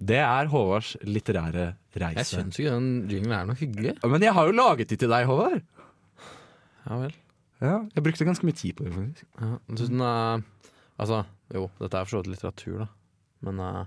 Det 0.03 0.17
er 0.19 0.49
Håvards 0.51 0.95
litterære 1.05 1.67
reise. 1.93 2.17
Jeg 2.17 2.25
skjønner 2.31 2.49
syns 2.49 2.63
ikke 2.63 2.73
den 2.73 2.89
jinglen 3.11 3.35
er 3.37 3.45
noe 3.51 3.59
hyggelig. 3.59 3.93
Men 4.09 4.25
jeg 4.25 4.33
har 4.35 4.49
jo 4.49 4.55
laget 4.57 4.89
de 4.89 4.97
til 4.99 5.13
deg, 5.13 5.27
Håvard. 5.29 5.61
Ja 6.83 6.97
vel. 7.03 7.13
Ja, 7.63 7.77
jeg 7.95 8.03
brukte 8.03 8.25
ganske 8.27 8.47
mye 8.47 8.57
tid 8.59 8.73
på 8.75 8.83
det. 8.83 8.91
faktisk 8.95 9.25
Ja, 9.39 9.51
du 9.69 9.77
synes 9.77 9.93
den 9.93 10.01
er 10.03 10.41
Altså, 11.01 11.23
jo, 11.53 11.67
dette 11.79 11.97
er 11.97 12.05
for 12.05 12.15
så 12.15 12.21
vidt 12.21 12.35
litteratur, 12.35 12.83
da. 12.83 12.87
Men 13.43 13.59
uh, 13.59 13.83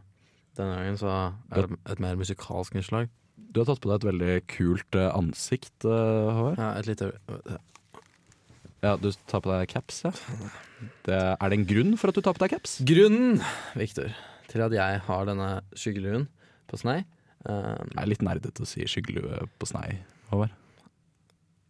denne 0.57 0.77
gangen 0.79 0.99
så 1.01 1.13
er 1.53 1.67
det 1.67 1.79
et 1.93 2.03
mer 2.03 2.19
musikalsk 2.19 2.77
innslag. 2.79 3.11
Du 3.37 3.61
har 3.61 3.69
tatt 3.69 3.83
på 3.85 3.91
deg 3.91 3.99
et 4.01 4.07
veldig 4.09 4.35
kult 4.49 4.97
eh, 4.97 5.09
ansikt, 5.13 5.85
eh, 5.85 6.29
Håvard. 6.37 6.61
Ja, 6.61 6.71
et 6.81 6.89
lite 6.89 7.11
Ja, 8.85 8.95
Du 9.01 9.11
tar 9.29 9.43
på 9.45 9.51
deg 9.53 9.69
caps, 9.69 10.03
ja. 10.07 10.13
Det, 11.05 11.17
er 11.17 11.53
det 11.53 11.59
en 11.59 11.69
grunn 11.69 11.95
for 12.01 12.13
at 12.13 12.17
du 12.17 12.25
tar 12.25 12.37
på 12.37 12.43
deg 12.45 12.55
caps? 12.57 12.79
Grunnen, 12.89 13.43
Victor, 13.77 14.13
til 14.49 14.65
at 14.65 14.77
jeg 14.77 15.03
har 15.09 15.29
denne 15.29 15.51
skyggeluen 15.77 16.27
på 16.69 16.81
snei 16.81 16.99
um, 17.45 17.85
Det 17.93 18.01
er 18.03 18.11
litt 18.11 18.25
nerdete 18.25 18.65
å 18.65 18.69
si 18.69 18.85
skyggelue 18.89 19.45
på 19.61 19.69
snei, 19.69 20.01
Håvard. 20.33 20.57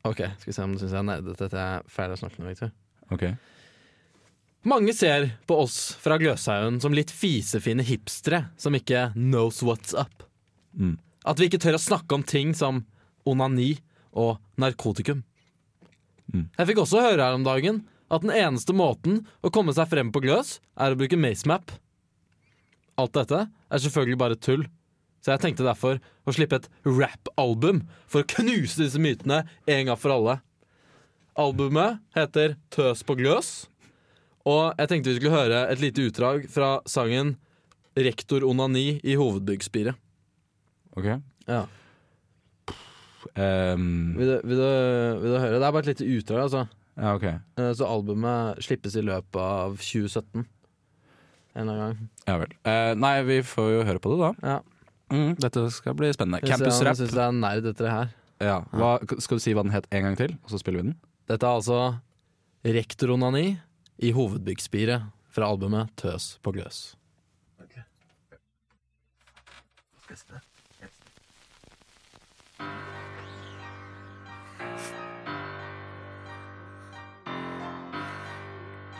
OK, 0.06 0.22
skal 0.38 0.50
vi 0.50 0.54
se 0.54 0.66
om 0.66 0.74
du 0.74 0.82
syns 0.82 0.94
jeg 0.94 1.02
er 1.02 1.10
nerdete 1.10 1.50
at 1.50 1.58
jeg 1.58 1.78
er 1.80 1.90
ferdig 1.90 2.18
å 2.18 2.22
snakke 2.22 2.42
nå, 2.42 2.50
Victor. 2.52 2.74
Ok. 3.14 3.26
Mange 4.62 4.94
ser 4.96 5.28
på 5.46 5.58
oss 5.62 5.94
fra 6.02 6.16
Gløshaugen 6.18 6.80
som 6.82 6.94
litt 6.96 7.12
fisefine 7.14 7.84
hipstere 7.86 8.46
som 8.58 8.74
ikke 8.74 9.10
knows 9.14 9.62
what's 9.66 9.94
up. 9.94 10.24
Mm. 10.74 10.96
At 11.26 11.38
vi 11.38 11.50
ikke 11.50 11.60
tør 11.62 11.78
å 11.78 11.82
snakke 11.82 12.16
om 12.16 12.24
ting 12.26 12.54
som 12.54 12.84
onani 13.26 13.76
og 14.16 14.38
narkotikum. 14.58 15.22
Mm. 16.32 16.48
Jeg 16.56 16.70
fikk 16.70 16.82
også 16.82 17.04
høre 17.04 17.28
her 17.28 17.36
om 17.36 17.46
dagen 17.46 17.84
at 18.12 18.22
den 18.22 18.34
eneste 18.34 18.74
måten 18.76 19.24
å 19.42 19.50
komme 19.54 19.74
seg 19.74 19.90
frem 19.90 20.12
på 20.14 20.22
Gløs, 20.22 20.58
er 20.78 20.94
å 20.94 20.98
bruke 20.98 21.18
Macemap. 21.18 21.72
Alt 22.96 23.16
dette 23.18 23.46
er 23.46 23.82
selvfølgelig 23.82 24.20
bare 24.20 24.38
tull, 24.40 24.66
så 25.22 25.34
jeg 25.34 25.42
tenkte 25.42 25.66
derfor 25.66 25.98
å 25.98 26.34
slippe 26.34 26.60
et 26.60 26.68
rap-album 26.86 27.82
for 28.06 28.22
å 28.22 28.30
knuse 28.36 28.78
disse 28.78 29.00
mytene 29.02 29.42
en 29.66 29.88
gang 29.88 29.98
for 29.98 30.14
alle. 30.14 30.38
Albumet 31.36 31.98
heter 32.16 32.54
Tøs 32.72 33.02
på 33.04 33.18
gløs, 33.18 33.66
og 34.46 34.78
jeg 34.78 34.88
tenkte 34.92 35.10
vi 35.12 35.18
skulle 35.18 35.34
høre 35.36 35.64
et 35.72 35.80
lite 35.82 36.04
utdrag 36.06 36.46
fra 36.52 36.76
sangen 36.88 37.34
Rektor 37.96 38.44
Onani 38.46 38.98
i 39.02 39.14
hovedbyggspiret. 39.18 39.96
Ok. 40.96 41.06
Ja. 41.48 41.62
um, 43.36 44.14
Vil, 44.16 44.28
du, 44.28 44.34
vil, 44.46 44.60
du, 44.60 45.22
vil 45.22 45.32
du 45.34 45.38
høre? 45.40 45.56
Det 45.58 45.66
er 45.66 45.72
bare 45.74 45.84
et 45.86 45.90
lite 45.94 46.08
utdrag, 46.18 46.42
altså. 46.46 46.62
ja, 46.96 47.14
ok. 47.16 47.24
Eh, 47.60 47.72
Så 47.78 47.88
albumet 47.88 48.60
slippes 48.64 48.96
i 49.00 49.04
løpet 49.04 49.40
av 49.40 49.76
2017. 49.80 50.44
En 51.56 51.62
eller 51.64 51.72
annen 51.72 51.84
gang. 51.88 52.08
Ja 52.28 52.38
vel. 52.42 52.54
Uh, 52.68 52.92
nei, 53.00 53.14
vi 53.28 53.38
får 53.48 53.70
jo 53.72 53.84
høre 53.88 54.02
på 54.04 54.12
det, 54.12 54.18
da. 54.22 54.30
Ja. 54.52 54.58
Mm, 55.14 55.36
dette 55.40 55.62
skal 55.72 55.94
bli 55.96 56.10
spennende. 56.12 56.42
Campusrap. 56.44 56.92
Jeg 56.92 57.00
syns 57.00 57.14
det 57.16 57.22
er 57.24 57.36
nerd 57.40 57.68
etter 57.72 57.86
det 57.86 57.92
her. 57.94 58.08
Ja. 58.44 58.56
Hva, 58.76 58.96
skal 59.22 59.38
du 59.38 59.44
si 59.46 59.54
hva 59.56 59.62
den 59.64 59.72
het 59.72 59.86
en 59.94 60.04
gang 60.10 60.16
til, 60.18 60.34
og 60.44 60.52
så 60.52 60.60
spiller 60.60 60.82
vi 60.82 60.90
den? 60.90 60.96
Dette 61.30 61.46
er 61.48 61.56
altså 61.56 61.78
Rektor 62.66 63.14
Onani 63.14 63.46
i 63.98 64.12
hovedbyggspiret 64.12 65.08
fra 65.32 65.48
albumet 65.50 65.92
Tøs 65.96 66.36
på 66.42 66.52
gløs. 66.56 66.94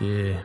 Yeah. 0.03 0.43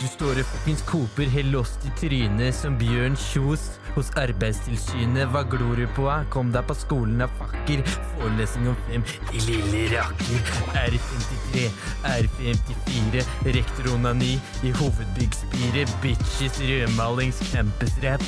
Du 0.00 0.06
står 0.06 0.38
og 0.38 0.46
fuckings 0.46 0.84
koper 0.86 1.26
helt 1.28 1.50
lost 1.52 1.82
i 1.84 1.90
trynet 1.98 2.54
som 2.54 2.76
Bjørn 2.78 3.18
Kjos 3.18 3.79
hos 3.96 4.10
Arbeidstilsynet. 4.20 5.28
Hva 5.32 5.42
glor 5.50 5.76
du 5.80 5.86
på? 5.96 6.06
eh? 6.10 6.24
Kom 6.32 6.52
deg 6.54 6.66
på 6.68 6.76
skolen, 6.78 7.22
av 7.24 7.32
fakker. 7.40 7.82
Forelesning 8.18 8.70
om 8.72 8.78
fem, 8.88 9.04
de 9.30 9.42
lille 9.46 9.84
rakker. 9.94 10.52
R53, 10.84 11.66
R54, 12.14 13.24
rektor 13.56 13.92
onani 13.94 14.36
i 14.66 14.72
hovedbyggspiret. 14.80 15.92
Bitches, 16.04 16.60
rødmalings, 16.60 17.40
campusrap. 17.52 18.24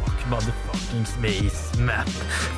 Fuck 0.00 0.19
motherfuckings 0.28 1.16
maze 1.22 1.80
map. 1.86 2.10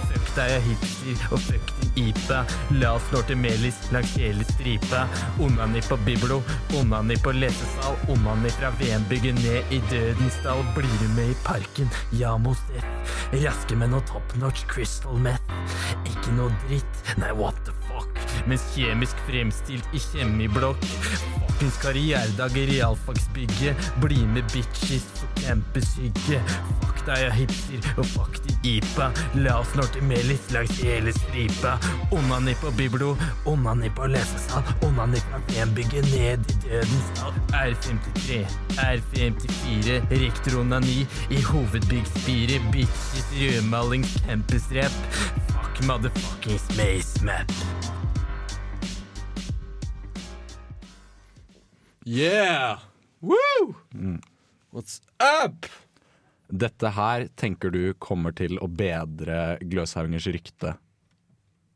Fuck 0.09 0.33
deg 0.37 0.51
jeg 0.55 0.62
hipster, 0.66 1.27
og 1.35 1.42
fuck 1.44 1.72
din 1.81 2.09
IPA. 2.09 2.40
La 2.81 2.94
oss 2.96 3.07
slå 3.11 3.22
til 3.29 3.38
melis 3.40 3.79
langs 3.94 4.14
hele 4.20 4.46
stripa. 4.48 5.05
Onani 5.42 5.83
på 5.87 5.98
biblo, 6.07 6.40
onani 6.79 7.18
på 7.22 7.35
lesesal. 7.37 7.98
Onani 8.12 8.53
fra 8.57 8.72
VM-bygget 8.81 9.40
ned 9.42 9.77
i 9.77 9.83
dødens 9.90 10.40
dal. 10.44 10.64
Blir 10.77 10.98
du 11.03 11.09
med 11.16 11.35
i 11.35 11.38
parken? 11.44 11.92
Ja, 12.16 12.37
Mosef. 12.38 13.12
Raske 13.33 13.77
med 13.77 13.92
noe 13.92 14.05
top 14.09 14.37
notch 14.40 14.66
crystal 14.70 15.18
meth. 15.20 15.61
Ikke 16.09 16.37
noe 16.38 16.53
dritt, 16.66 17.07
nei 17.20 17.33
what 17.37 17.57
the 17.66 17.72
fuck. 17.72 17.82
Mens 18.46 18.64
kjemisk 18.74 19.16
fremstilt 19.28 19.94
i 19.94 20.00
kjemiblokk. 20.02 20.85
Fuckings 21.62 21.76
karrieredager 21.83 22.57
i 22.57 22.78
realfagsbygget. 22.81 23.90
Bli 24.02 24.26
med 24.26 24.44
bitches 24.52 25.05
for 25.14 25.28
campushygge. 25.42 26.40
Fuck 26.83 27.05
deg 27.07 27.26
og 27.28 27.37
hipster, 27.37 27.87
og 27.96 28.07
fuck 28.07 28.40
de 28.46 28.57
IPA. 28.72 29.09
La 29.44 29.59
oss 29.61 29.70
snorte 29.74 30.02
melis 30.07 30.50
langs 30.55 30.74
hele 30.83 31.14
stripa. 31.14 31.76
Onani 32.14 32.55
på 32.59 32.72
biblo, 32.78 33.12
onani 33.46 33.90
på 33.94 34.11
lesesal. 34.11 34.66
Onani 34.87 35.22
fra 35.28 35.42
VM-bygget 35.48 36.11
ned 36.11 36.50
i 36.50 36.59
dødens 36.66 37.11
dal. 37.18 37.40
R53, 37.62 38.42
R54, 38.83 40.02
rektor 40.11 40.61
onani 40.61 41.07
i 41.31 41.42
hovedbyggspiret. 41.46 42.70
Bitches, 42.74 43.26
rødmaling, 43.38 44.07
campusrep. 44.26 45.02
Fuck 45.52 45.85
motherfuckings 45.87 46.70
mace 46.76 47.24
map. 47.24 47.91
Yeah! 52.05 52.79
Woo! 53.21 53.75
What's 54.71 55.01
up? 55.21 55.67
Dette 56.53 56.91
her 56.97 57.29
tenker 57.38 57.71
du 57.73 57.95
kommer 58.03 58.35
til 58.37 58.59
å 58.61 58.67
bedre 58.69 59.57
Gløshaugers 59.62 60.27
rykte 60.35 60.75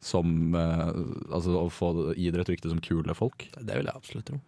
Som 0.04 0.52
eh, 0.58 0.90
Altså 1.32 1.54
å 1.62 1.68
få 1.72 1.92
gi 2.18 2.28
dere 2.34 2.44
et 2.44 2.50
rykte 2.52 2.68
som 2.72 2.82
kule 2.84 3.14
folk? 3.16 3.46
Det 3.56 3.78
vil 3.78 3.88
jeg 3.88 3.94
absolutt 3.96 4.26
tro. 4.28 4.40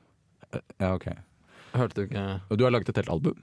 Ja, 0.80 0.90
ok. 0.96 1.06
Hørte 1.76 1.94
du 2.02 2.04
ikke 2.08 2.26
Og 2.50 2.58
du 2.60 2.66
har 2.66 2.74
laget 2.74 2.90
et 2.92 3.00
helt 3.02 3.14
album? 3.14 3.38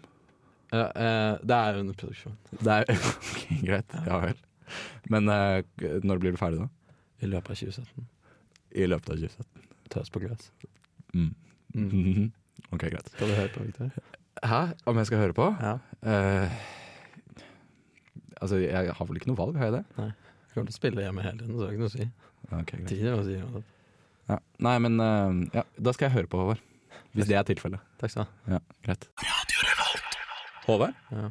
ja, 0.73 0.85
eh, 0.91 1.31
Det 1.41 1.55
er 1.61 1.79
under 1.79 1.97
produksjon. 1.97 2.35
Det 2.59 2.75
er 2.81 2.91
ok, 3.13 3.41
greit. 3.63 3.97
Ja 4.09 4.19
vel. 4.27 4.37
Men 5.13 5.29
eh, 5.31 5.63
når 6.03 6.21
blir 6.21 6.35
du 6.35 6.41
ferdig, 6.41 6.59
da? 6.65 6.69
I 7.23 7.29
løpet 7.31 7.53
av 7.55 7.61
2017. 7.63 8.05
I 8.75 8.87
løpet 8.91 9.13
av 9.15 9.21
2017. 9.23 9.67
Tøs 9.95 10.09
på 10.11 10.21
gløs. 10.25 10.49
Mm. 11.15 11.31
Mm. 11.75 11.89
Mhm. 11.91 12.31
Ok, 12.73 12.81
greit. 12.89 13.07
Skal 13.13 13.29
du 13.29 13.33
høre 13.37 13.51
på, 13.53 13.63
Victor? 13.67 13.89
Hæ? 14.43 14.59
Om 14.89 14.97
jeg 14.97 15.07
skal 15.09 15.19
høre 15.21 15.35
på? 15.37 15.45
Ja. 15.61 15.73
Uh, 16.01 16.53
altså, 18.41 18.57
jeg 18.63 18.93
har 18.97 19.07
vel 19.09 19.19
ikke 19.19 19.29
noe 19.29 19.39
valg, 19.39 19.57
har 19.59 19.69
jeg 19.69 19.75
det? 19.77 19.83
Nei. 19.99 20.07
Jeg 20.09 20.53
kommer 20.55 20.69
til 20.71 20.75
å 20.75 20.79
spille 20.79 21.03
hjemme 21.05 21.25
hele 21.25 21.37
tiden, 21.41 21.51
så 21.53 21.59
det 21.59 21.67
har 21.67 21.75
ikke 21.75 21.83
noe 21.83 21.91
å 21.91 21.95
si. 21.95 22.07
Okay, 22.45 22.79
greit. 22.85 23.27
Si. 23.27 23.35
Ja. 24.31 24.37
Nei, 24.65 24.75
men 24.85 24.97
uh, 25.03 25.43
ja, 25.55 25.65
da 25.77 25.93
skal 25.95 26.07
jeg 26.09 26.15
høre 26.15 26.31
på, 26.31 26.41
Håvard. 26.41 26.63
Hvis 27.15 27.29
det 27.29 27.37
er 27.39 27.45
tilfellet. 27.47 27.83
Takk 28.01 28.11
skal 28.15 28.25
du 28.25 28.31
ha. 28.31 28.57
Ja, 28.57 28.61
greit. 28.87 29.07
Håvard, 30.65 30.95
Ja. 31.13 31.29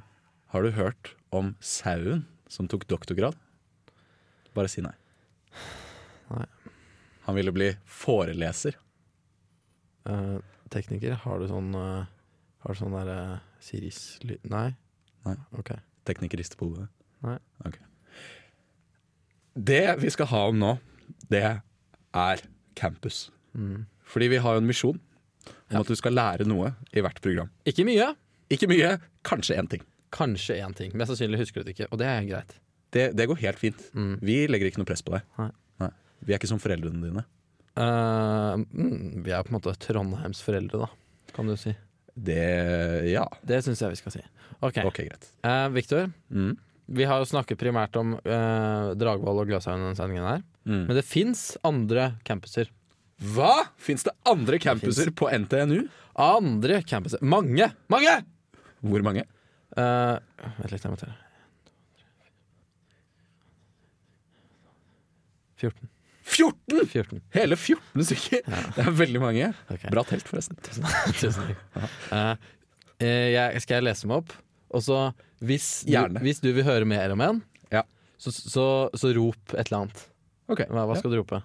har 0.54 0.62
du 0.68 0.70
hørt 0.76 1.14
om 1.35 1.54
sauen 1.64 2.26
som 2.52 2.68
tok 2.70 2.87
doktorgrad? 2.88 3.35
Bare 4.54 4.70
si 4.70 4.85
nei. 4.85 4.94
Nei. 6.30 6.46
Han 7.26 7.35
ville 7.40 7.52
bli 7.57 7.72
foreleser. 7.88 8.76
Eh, 10.05 10.37
tekniker, 10.75 11.14
har 11.25 11.40
du 11.40 11.47
sånn 11.49 11.71
uh, 11.73 12.05
Har 12.64 12.75
du 12.75 12.81
sånn 12.81 12.93
derre 12.93 13.40
Siris-lyd 13.64 14.43
Nei? 14.53 14.75
Nei. 15.25 15.37
Ok. 15.57 15.71
Tekniker 16.05 16.37
rister 16.40 16.59
på 16.61 16.69
hodet. 16.69 16.90
Nei. 17.25 17.38
Ok. 17.64 17.79
Det 19.55 19.85
vi 20.03 20.11
skal 20.12 20.29
ha 20.29 20.43
om 20.51 20.59
nå, 20.61 20.73
det 21.33 21.45
er 21.47 22.43
campus. 22.77 23.31
Mm. 23.57 23.87
Fordi 24.05 24.29
vi 24.35 24.40
har 24.45 24.57
jo 24.57 24.61
en 24.64 24.69
misjon 24.69 24.99
om 24.99 25.77
Ja. 25.77 25.81
at 25.81 25.88
du 25.88 25.97
skal 25.97 26.12
lære 26.12 26.45
noe 26.49 26.75
i 26.93 27.01
hvert 27.01 27.21
program. 27.25 27.49
Ikke 27.64 27.87
mye. 27.88 28.11
Ikke 28.53 28.69
mye, 28.69 28.99
kanskje 29.25 29.57
én 29.57 29.69
ting. 29.71 29.85
Kanskje 30.12 30.59
én 30.61 30.77
ting. 30.77 30.93
Mest 30.93 31.14
sannsynlig 31.14 31.40
husker 31.40 31.62
du 31.62 31.71
det 31.71 31.79
ikke, 31.79 31.88
og 31.93 31.99
det 32.03 32.07
er 32.11 32.29
greit. 32.29 32.53
Det, 32.93 33.17
det 33.17 33.29
går 33.31 33.40
helt 33.40 33.59
fint. 33.59 33.81
Mm. 33.95 34.19
Vi 34.21 34.43
legger 34.47 34.69
ikke 34.69 34.83
noe 34.83 34.88
press 34.90 35.03
på 35.03 35.17
deg. 35.17 35.25
Nei. 35.40 35.51
Vi 36.25 36.33
er 36.33 36.38
ikke 36.40 36.49
som 36.49 36.61
foreldrene 36.62 37.01
dine. 37.05 37.25
Mm, 37.74 39.24
vi 39.24 39.32
er 39.34 39.42
på 39.42 39.50
en 39.50 39.56
måte 39.58 39.74
Trondheims 39.82 40.42
foreldre, 40.46 40.84
da, 40.84 41.32
kan 41.34 41.48
du 41.50 41.56
si. 41.58 41.74
Det 42.14 43.10
Ja. 43.10 43.26
Det 43.42 43.64
syns 43.64 43.82
jeg 43.82 43.90
vi 43.90 43.98
skal 43.98 44.12
si. 44.14 44.22
Ok, 44.60 44.78
okay 44.87 45.08
greit. 45.08 45.26
Uh, 45.44 45.68
Victor. 45.74 46.12
Mm. 46.30 46.54
Vi 46.87 47.04
har 47.08 47.18
jo 47.18 47.26
snakket 47.26 47.58
primært 47.58 47.96
om 47.96 48.14
uh, 48.14 48.92
Dragvoll 48.94 49.40
og 49.40 49.48
Gløshaugen 49.48 49.82
denne 49.82 49.98
sendingen 49.98 50.26
her. 50.28 50.44
Mm. 50.64 50.87
Men 50.87 50.98
det 50.98 51.04
fins 51.08 51.56
andre 51.64 52.12
campuser. 52.24 52.70
Hva?! 53.34 53.70
Fins 53.80 54.04
det 54.04 54.12
andre 54.28 54.58
campuser 54.60 55.10
på 55.16 55.30
NTNU? 55.32 55.87
Andre 56.20 56.82
campuser. 56.87 57.22
Mange! 57.24 57.70
Mange! 57.92 58.18
Hvor 58.84 59.04
mange? 59.06 59.24
Uh, 59.74 60.20
vent 60.60 60.74
litt, 60.74 60.84
jeg 60.84 60.92
må 60.92 61.00
telle. 61.00 61.16
14. 65.64 65.93
14! 66.24 66.87
14. 66.88 67.20
Hele 67.37 67.56
14 67.60 68.04
stykker! 68.08 68.46
Det 68.76 68.84
er 68.87 68.94
veldig 68.96 69.20
mange. 69.22 69.50
Okay. 69.70 69.90
Bra 69.92 70.04
telt, 70.08 70.24
forresten. 70.28 70.56
Tusen 71.20 71.34
takk. 71.50 71.88
Eh, 72.16 72.30
eh, 73.04 73.28
jeg, 73.34 73.60
skal 73.64 73.78
jeg 73.80 73.87
lese 73.90 74.08
meg 74.08 74.22
opp? 74.22 74.32
Og 74.74 74.82
så, 74.82 74.98
hvis 75.44 75.66
hvis 75.84 76.40
du 76.42 76.48
vil 76.56 76.64
høre 76.66 76.88
mer 76.88 77.12
om 77.14 77.20
en, 77.22 77.42
Ja. 77.70 77.84
så, 78.18 78.32
så, 78.34 78.64
så 78.96 79.12
rop 79.14 79.52
et 79.54 79.68
eller 79.68 79.84
annet. 79.84 80.04
Okay. 80.50 80.66
Hva, 80.72 80.87
hva 80.88 80.96
skal 80.98 81.12
du 81.12 81.20
rope? 81.20 81.42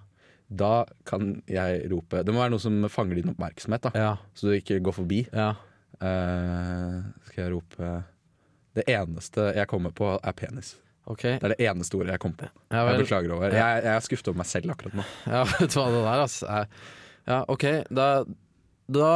Da 0.49 0.83
kan 1.05 1.43
jeg 1.45 1.83
rope 1.91 2.23
Det 2.25 2.33
må 2.33 2.41
være 2.41 2.55
noe 2.55 2.63
som 2.63 2.79
fanger 2.89 3.19
din 3.19 3.29
oppmerksomhet, 3.35 3.83
da. 3.85 3.91
Ja. 3.93 4.13
så 4.33 4.49
du 4.49 4.55
ikke 4.57 4.79
går 4.87 4.95
forbi. 5.03 5.25
ja. 5.35 5.51
Eh, 5.99 6.99
skal 7.27 7.41
jeg 7.43 7.51
rope 7.51 7.87
Det 8.77 8.85
eneste 8.87 9.49
jeg 9.57 9.67
kommer 9.67 9.91
på, 9.91 10.13
er 10.23 10.35
penis. 10.37 10.77
Ok. 11.10 11.24
Det 11.26 11.48
er 11.48 11.56
det 11.56 11.69
eneste 11.72 11.98
ordet 11.98 12.13
jeg 12.13 12.22
kom 12.22 12.36
på. 12.38 12.50
Ja, 12.69 12.84
Jeg 12.91 13.06
beklager 13.06 13.34
over. 13.34 13.56
Jeg, 13.56 13.82
jeg 13.86 13.93
er 13.95 14.06
skuffet 14.06 14.30
over 14.30 14.43
meg 14.43 14.50
selv 14.50 14.76
akkurat 14.76 15.00
nå. 15.00 15.06
Ja, 15.34 15.41
vet 15.56 15.74
du 15.74 15.80
hva 15.80 15.88
det 15.89 16.04
der, 16.06 16.22
altså. 16.28 16.60
Ja, 17.30 17.39
ok. 17.50 17.65
Da, 17.93 18.06
da 18.89 19.10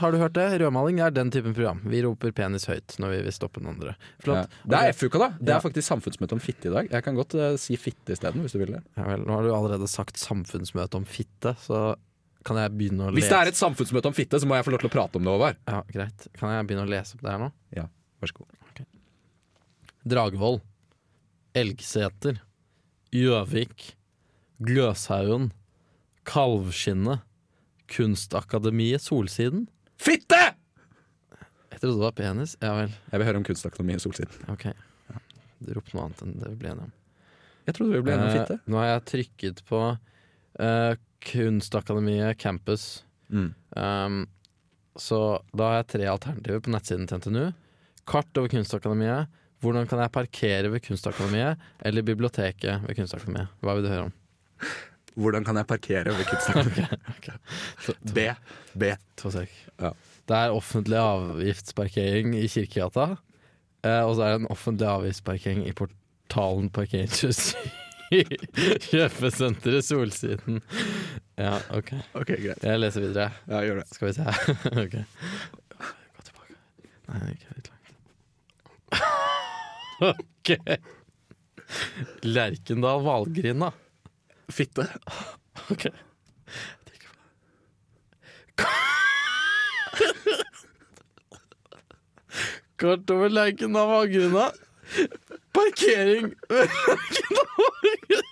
har 0.00 0.14
du 0.14 0.18
hørt 0.18 0.34
det. 0.38 0.46
Rødmaling 0.62 0.98
er 1.02 1.14
den 1.14 1.30
typen 1.34 1.54
program. 1.54 1.80
Vi 1.90 2.02
roper 2.06 2.34
penis 2.34 2.66
høyt 2.70 2.98
når 3.02 3.14
vi 3.16 3.20
vil 3.28 3.34
stoppe 3.34 3.62
den 3.62 3.70
andre. 3.72 3.94
Ja. 4.26 4.44
Det 4.66 4.82
er. 4.82 4.96
FUKA, 4.98 5.22
da. 5.24 5.30
Det 5.38 5.54
er 5.54 5.62
faktisk 5.64 5.88
samfunnsmøte 5.90 6.38
om 6.38 6.42
fitte 6.42 6.70
i 6.70 6.74
dag. 6.74 6.90
Jeg 6.94 7.06
kan 7.06 7.18
godt 7.18 7.38
uh, 7.38 7.52
si 7.60 7.78
fitte 7.80 8.14
isteden, 8.14 8.42
hvis 8.44 8.54
du 8.54 8.60
vil 8.62 8.74
det. 8.76 8.82
Ja 8.98 9.06
vel, 9.10 9.24
nå 9.26 9.38
har 9.38 9.46
du 9.46 9.54
allerede 9.54 9.90
sagt 9.90 10.20
samfunnsmøte 10.22 10.98
om 11.00 11.06
fitte, 11.08 11.54
så 11.64 11.92
kan 12.46 12.58
jeg 12.62 12.74
begynne 12.78 13.08
å 13.08 13.12
lese 13.12 13.20
Hvis 13.20 13.32
det 13.32 13.38
er 13.42 13.50
et 13.50 13.58
samfunnsmøte 13.58 14.10
om 14.10 14.14
fitte, 14.16 14.38
så 14.40 14.46
må 14.48 14.56
jeg 14.58 14.66
få 14.66 14.72
lov 14.74 14.82
til 14.82 14.90
å 14.90 14.94
prate 14.94 15.18
om 15.20 15.26
det, 15.26 15.34
Håvard. 15.34 15.58
Ja, 15.68 15.82
greit. 15.90 16.28
Kan 16.38 16.54
jeg 16.54 16.68
begynne 16.70 16.86
å 16.86 16.90
lese 16.90 17.18
opp 17.18 17.24
det 17.26 17.34
her 17.34 17.42
nå? 17.42 17.50
Ja, 17.76 17.86
Vær 18.22 18.30
så 18.30 18.40
god. 18.40 18.54
Dragvoll, 20.08 20.60
Elgseter, 21.58 22.38
Gjøvik, 23.14 23.92
Gløshaugen, 24.64 25.50
Kalvskinnet, 26.28 27.24
Kunstakademiet 27.88 29.02
Solsiden. 29.02 29.66
Fitte! 29.98 30.40
Jeg 31.72 31.80
trodde 31.80 31.96
det 31.96 32.04
var 32.04 32.14
penis. 32.18 32.56
Ja 32.62 32.74
vel, 32.74 32.92
Jeg 33.12 33.20
vil 33.20 33.26
høre 33.28 33.40
om 33.40 33.46
Kunstakademiet 33.46 34.02
Solsiden. 34.02 34.38
ok. 34.52 34.68
Du 35.58 35.72
ropte 35.74 35.96
noe 35.96 36.04
annet 36.06 36.20
enn 36.22 36.36
det 36.38 36.50
vi 36.52 36.58
ble 36.60 36.70
enige 36.70 36.86
om. 36.86 36.92
Jeg 37.66 37.74
trodde 37.76 37.96
vi 37.96 38.02
ble 38.06 38.14
enige 38.14 38.42
om 38.42 38.52
Eh, 38.54 38.60
nå 38.70 38.78
har 38.78 38.86
jeg 38.92 39.04
trykket 39.12 39.62
på 39.66 39.80
eh, 40.62 40.92
Kunstakademiet 41.28 42.38
Campus. 42.38 42.84
Mm. 43.28 43.48
Um, 43.74 44.20
så 44.98 45.42
da 45.54 45.70
har 45.70 45.80
jeg 45.80 45.88
tre 45.94 46.06
alternativer 46.12 46.62
på 46.62 46.72
nettsiden 46.74 47.08
til 47.10 47.18
NTNU. 47.22 47.48
Kart 48.08 48.38
over 48.38 48.48
Kunstakademiet. 48.52 49.26
Hvordan 49.60 49.88
kan 49.90 50.02
jeg 50.04 50.14
parkere 50.14 50.70
ved 50.70 50.82
Kunstakademiet? 50.84 51.58
Eller 51.82 52.06
biblioteket 52.06 52.84
ved 52.86 52.94
Kunstakademiet? 52.98 53.54
Hva 53.60 53.74
vil 53.74 53.88
du 53.88 53.90
høre 53.90 54.08
om? 54.08 54.12
Hvordan 55.18 55.44
kan 55.46 55.58
jeg 55.58 55.66
parkere 55.66 56.14
ved 56.14 56.28
Kunstakademiet? 56.30 56.94
B. 58.16 58.28
B. 58.78 58.92
To 59.18 59.32
sek. 59.34 59.50
Ja. 59.80 59.90
Det 60.28 60.36
er 60.36 60.54
offentlig 60.54 60.98
avgiftsparkering 61.00 62.36
i 62.38 62.46
Kirkegata. 62.46 63.16
Eh, 63.86 64.02
og 64.04 64.14
så 64.16 64.26
er 64.26 64.34
det 64.34 64.40
en 64.42 64.50
offentlig 64.52 64.88
avgiftsparkering 64.90 65.64
i 65.66 65.74
portalen 65.74 66.70
parkeringshus 66.74 67.54
i 68.14 68.22
kjøpesenteret 68.88 69.84
Solsiden. 69.86 70.60
Ja, 71.38 71.58
OK. 71.74 71.92
Ok, 72.14 72.34
greit. 72.34 72.62
Jeg 72.62 72.80
leser 72.80 73.04
videre. 73.04 73.30
Ja, 73.48 73.62
gjør 73.66 73.82
det. 73.82 73.88
Skal 73.92 74.10
vi 74.10 74.14
se. 74.18 74.24
ok. 74.84 74.96
Gå 75.78 76.28
tilbake. 76.30 76.58
Nei, 77.08 77.34
ikke 77.34 77.56
litt 77.56 77.72
langt. 77.72 77.77
Ok. 80.00 80.48
Lerkendal 82.22 83.02
Valgrinda. 83.04 83.72
Fitte. 84.48 84.88
Ok. 85.70 85.86
Kort 92.78 93.10
over 93.10 93.28
Lerkendal 93.28 93.88
Valgrinda. 93.88 94.52
Parkering 95.52 96.34
ved 96.48 96.68
Lerkendal 96.86 97.48
Valgrinda. 97.58 98.24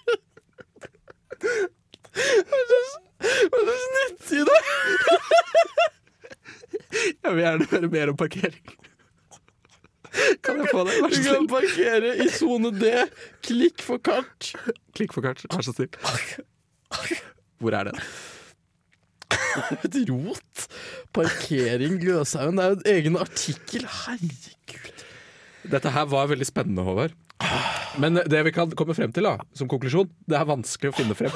Hva 2.17 3.61
slags 3.61 3.87
nettside? 3.97 4.57
Jeg 6.97 7.31
vil 7.35 7.43
gjerne 7.43 7.67
høre 7.71 7.89
mer 7.93 8.11
om 8.13 8.19
parkering. 8.19 8.67
Kan 10.45 10.61
jeg 10.63 10.71
få 10.73 10.85
det? 10.89 10.97
Vær 11.03 11.15
Du 11.15 11.19
kan 11.27 11.49
parkere 11.51 12.13
i 12.25 12.29
sone 12.33 12.71
D. 12.77 12.93
Klikk 13.47 13.83
for 13.85 13.99
kart. 14.03 14.53
Klikk 14.97 15.13
for 15.17 15.25
kart. 15.27 15.43
Vær 15.53 15.67
så 15.67 15.75
snill. 15.77 15.93
Hvor 17.61 17.77
er 17.79 17.91
det? 17.91 17.97
Et 19.87 19.97
rot. 20.11 20.67
Parkering 21.17 21.99
Gløshaugen. 22.03 22.61
Det 22.61 22.65
er 22.67 22.73
jo 22.73 22.77
en 22.79 22.91
egen 22.95 23.21
artikkel. 23.21 23.87
Herregud. 24.05 25.05
Dette 25.67 25.91
her 25.91 26.07
var 26.13 26.29
veldig 26.31 26.47
spennende, 26.47 26.85
Håvard. 26.87 27.17
Men 28.01 28.21
det 28.29 28.43
vi 28.47 28.53
kan 28.55 28.71
komme 28.79 28.95
frem 28.97 29.13
til 29.13 29.27
da, 29.27 29.35
som 29.57 29.69
konklusjon, 29.69 30.09
det 30.29 30.37
er 30.39 30.47
vanskelig 30.49 30.93
å 30.93 30.97
finne 30.97 31.17
frem. 31.19 31.35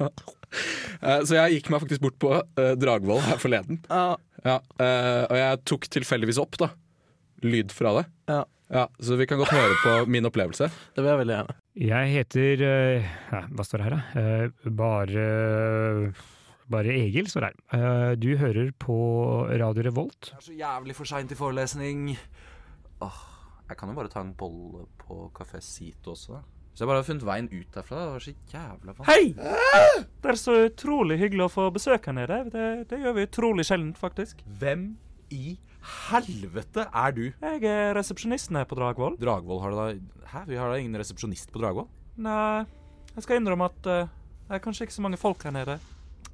Eh, 0.00 1.20
Så 1.28 1.36
jeg 1.36 1.58
gikk 1.58 1.70
meg 1.72 1.82
faktisk 1.84 2.02
bort 2.02 2.16
på 2.20 2.32
eh, 2.34 2.72
Dragvoll 2.80 3.20
her 3.28 3.38
forleden. 3.40 3.78
Ja. 3.88 4.16
Ja, 4.46 4.56
eh, 4.80 5.24
og 5.28 5.36
jeg 5.38 5.60
tok 5.68 5.88
tilfeldigvis 5.92 6.38
opp 6.42 6.56
da 6.60 6.68
lyd 7.44 7.74
fra 7.74 7.98
det. 8.00 8.06
Ja. 8.30 8.44
Ja, 8.68 8.84
så 9.00 9.16
vi 9.16 9.24
kan 9.24 9.38
godt 9.40 9.54
høre 9.54 9.76
på 9.80 9.92
min 10.12 10.28
opplevelse. 10.28 10.68
Det 10.94 11.00
vil 11.00 11.08
jeg 11.08 11.20
veldig 11.22 11.36
gjerne. 11.38 11.54
Jeg 11.88 12.10
heter 12.12 12.64
uh, 12.68 13.06
ja, 13.32 13.40
Hva 13.48 13.64
står 13.64 13.80
det 13.80 13.86
her, 13.86 13.94
da? 13.96 14.02
Uh, 14.18 14.66
bare 14.76 15.24
Bare 16.68 16.92
Egil 16.92 17.30
står 17.32 17.46
det 17.46 17.48
her. 17.48 17.78
Eh, 17.78 18.10
du 18.20 18.28
hører 18.36 18.74
på 18.76 18.98
Radio 19.48 19.86
Revolt. 19.86 20.34
Det 20.34 20.36
er 20.36 20.44
så 20.50 20.56
jævlig 20.58 20.96
for 20.98 21.08
seint 21.08 21.32
til 21.32 21.38
forelesning. 21.38 22.10
Åh, 23.00 23.22
jeg 23.70 23.78
kan 23.80 23.88
jo 23.88 23.96
bare 23.96 24.12
ta 24.12 24.20
en 24.20 24.34
bolle 24.36 24.84
på 25.00 25.30
Kafé 25.32 25.62
Sito 25.64 26.12
også. 26.12 26.42
Så 26.74 26.84
jeg 26.84 26.90
bare 26.90 27.00
har 27.00 27.08
funnet 27.08 27.24
veien 27.24 27.48
ut 27.48 27.72
derfra. 27.72 28.02
Det 28.04 28.12
var 28.12 28.26
så 28.26 28.34
jævla 28.52 28.96
vanskelig. 28.98 29.32
Hei! 29.40 30.04
Det 30.20 30.34
er 30.34 30.40
så 30.42 30.58
utrolig 30.66 31.16
hyggelig 31.22 31.46
å 31.48 31.54
få 31.56 31.70
besøk 31.72 32.10
her 32.10 32.18
nede. 32.20 32.42
Det, 32.52 32.66
det 32.92 33.00
gjør 33.00 33.16
vi 33.16 33.24
utrolig 33.30 33.64
sjelden, 33.66 33.94
faktisk. 33.96 34.44
Hvem 34.60 34.90
i 35.34 35.58
helvete 36.08 36.84
er 36.86 37.14
du? 37.16 37.24
Jeg 37.30 37.62
er 37.68 37.94
resepsjonisten 37.96 38.58
her 38.58 38.66
på 38.68 38.78
Dragvoll. 38.78 39.16
Dragvoll 39.20 39.62
har 39.62 39.72
du 39.72 39.78
da 39.78 39.88
Hæ, 40.28 40.42
vi 40.50 40.58
har 40.60 40.68
da 40.68 40.76
ingen 40.76 40.98
resepsjonist 41.00 41.52
på 41.54 41.62
Dragvoll? 41.62 41.86
Nei, 42.20 42.66
jeg 43.14 43.24
skal 43.24 43.40
innrømme 43.40 43.70
at 43.70 43.88
uh, 43.88 44.10
det 44.48 44.58
er 44.58 44.64
kanskje 44.64 44.84
ikke 44.84 44.96
så 44.98 45.04
mange 45.04 45.20
folk 45.20 45.42
her 45.44 45.54
nede. 45.54 45.78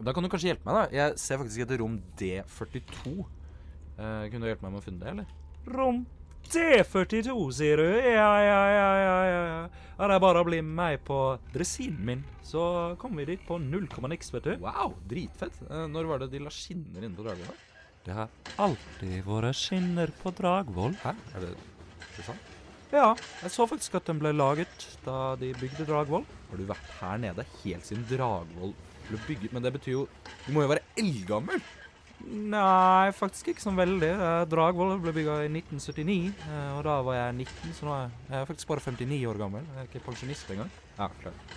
Da 0.02 0.12
kan 0.14 0.24
du 0.24 0.30
kanskje 0.32 0.50
hjelpe 0.50 0.66
meg, 0.66 0.80
da. 0.80 0.84
Jeg 0.94 1.20
ser 1.22 1.38
faktisk 1.38 1.62
etter 1.62 1.78
rom 1.82 2.00
D42. 2.18 3.14
Uh, 3.14 4.26
kunne 4.30 4.42
du 4.42 4.50
hjelpe 4.50 4.66
meg 4.66 4.74
med 4.74 4.80
å 4.80 4.84
finne 4.84 5.02
det, 5.02 5.12
eller? 5.12 5.32
Rom 5.70 6.02
D42, 6.50 7.36
sier 7.56 7.80
du? 7.80 7.86
Ja, 8.02 8.32
ja, 8.42 8.62
ja, 8.74 8.88
ja, 8.98 9.20
ja. 9.30 9.42
ja. 9.50 9.60
Ja, 9.94 10.08
Det 10.10 10.16
er 10.16 10.24
bare 10.24 10.42
å 10.42 10.48
bli 10.48 10.58
med 10.66 11.04
på 11.06 11.18
dressinen 11.54 12.02
min, 12.06 12.24
så 12.42 12.64
kommer 12.98 13.22
vi 13.22 13.36
dit 13.36 13.46
på 13.46 13.60
null 13.62 13.86
komma 13.92 14.10
niks, 14.10 14.32
vet 14.34 14.50
du. 14.50 14.56
Wow, 14.64 14.96
dritfett. 15.10 15.62
Uh, 15.70 15.86
når 15.90 16.10
var 16.10 16.24
det 16.24 16.32
de 16.34 16.42
la 16.42 16.52
skinner 16.52 17.06
inne 17.06 17.14
på 17.14 17.26
Dragvoll? 17.26 17.62
Det 18.04 18.12
har 18.12 18.32
alltid 18.60 19.22
vært 19.24 19.56
skinner 19.56 20.10
på 20.20 20.32
Dragvoll. 20.36 20.96
Hæ? 21.00 21.14
Er 21.34 21.46
det, 21.46 21.52
er 21.56 22.18
det 22.18 22.26
sant? 22.26 22.50
Ja, 22.94 23.06
jeg 23.40 23.50
så 23.50 23.64
faktisk 23.66 23.96
at 23.98 24.10
den 24.10 24.20
ble 24.20 24.30
laget 24.36 24.84
da 25.06 25.34
de 25.40 25.54
bygde 25.56 25.86
Dragvoll. 25.88 26.26
Har 26.50 26.60
du 26.60 26.66
vært 26.68 26.90
her 27.00 27.22
nede 27.22 27.46
helt 27.62 27.88
siden 27.88 28.04
Dragvoll 28.10 28.74
ble 29.08 29.20
bygget? 29.24 29.54
Men 29.56 29.64
det 29.64 29.72
betyr 29.78 29.96
jo 29.96 30.04
Du 30.44 30.52
må 30.52 30.66
jo 30.66 30.70
være 30.74 30.84
eldgammel! 31.00 31.64
Nei, 32.24 33.10
faktisk 33.16 33.50
ikke 33.52 33.64
sånn 33.64 33.76
veldig. 33.76 34.10
Eh, 34.14 34.42
Dragvoll 34.52 34.94
ble 35.02 35.12
bygga 35.16 35.40
i 35.44 35.48
1979, 35.50 36.30
eh, 36.46 36.68
og 36.76 36.84
da 36.86 36.98
var 37.04 37.18
jeg 37.18 37.38
19, 37.40 37.74
så 37.76 37.88
nå 37.88 37.96
er 37.98 38.12
jeg 38.38 38.50
faktisk 38.52 38.70
bare 38.70 38.84
59 38.84 39.18
år 39.32 39.40
gammel. 39.42 39.66
Jeg 39.74 39.82
er 39.82 39.90
ikke 39.90 40.04
pensjonist 40.06 40.52
engang. 40.54 40.70
Ja, 40.96 41.08
klart. 41.20 41.56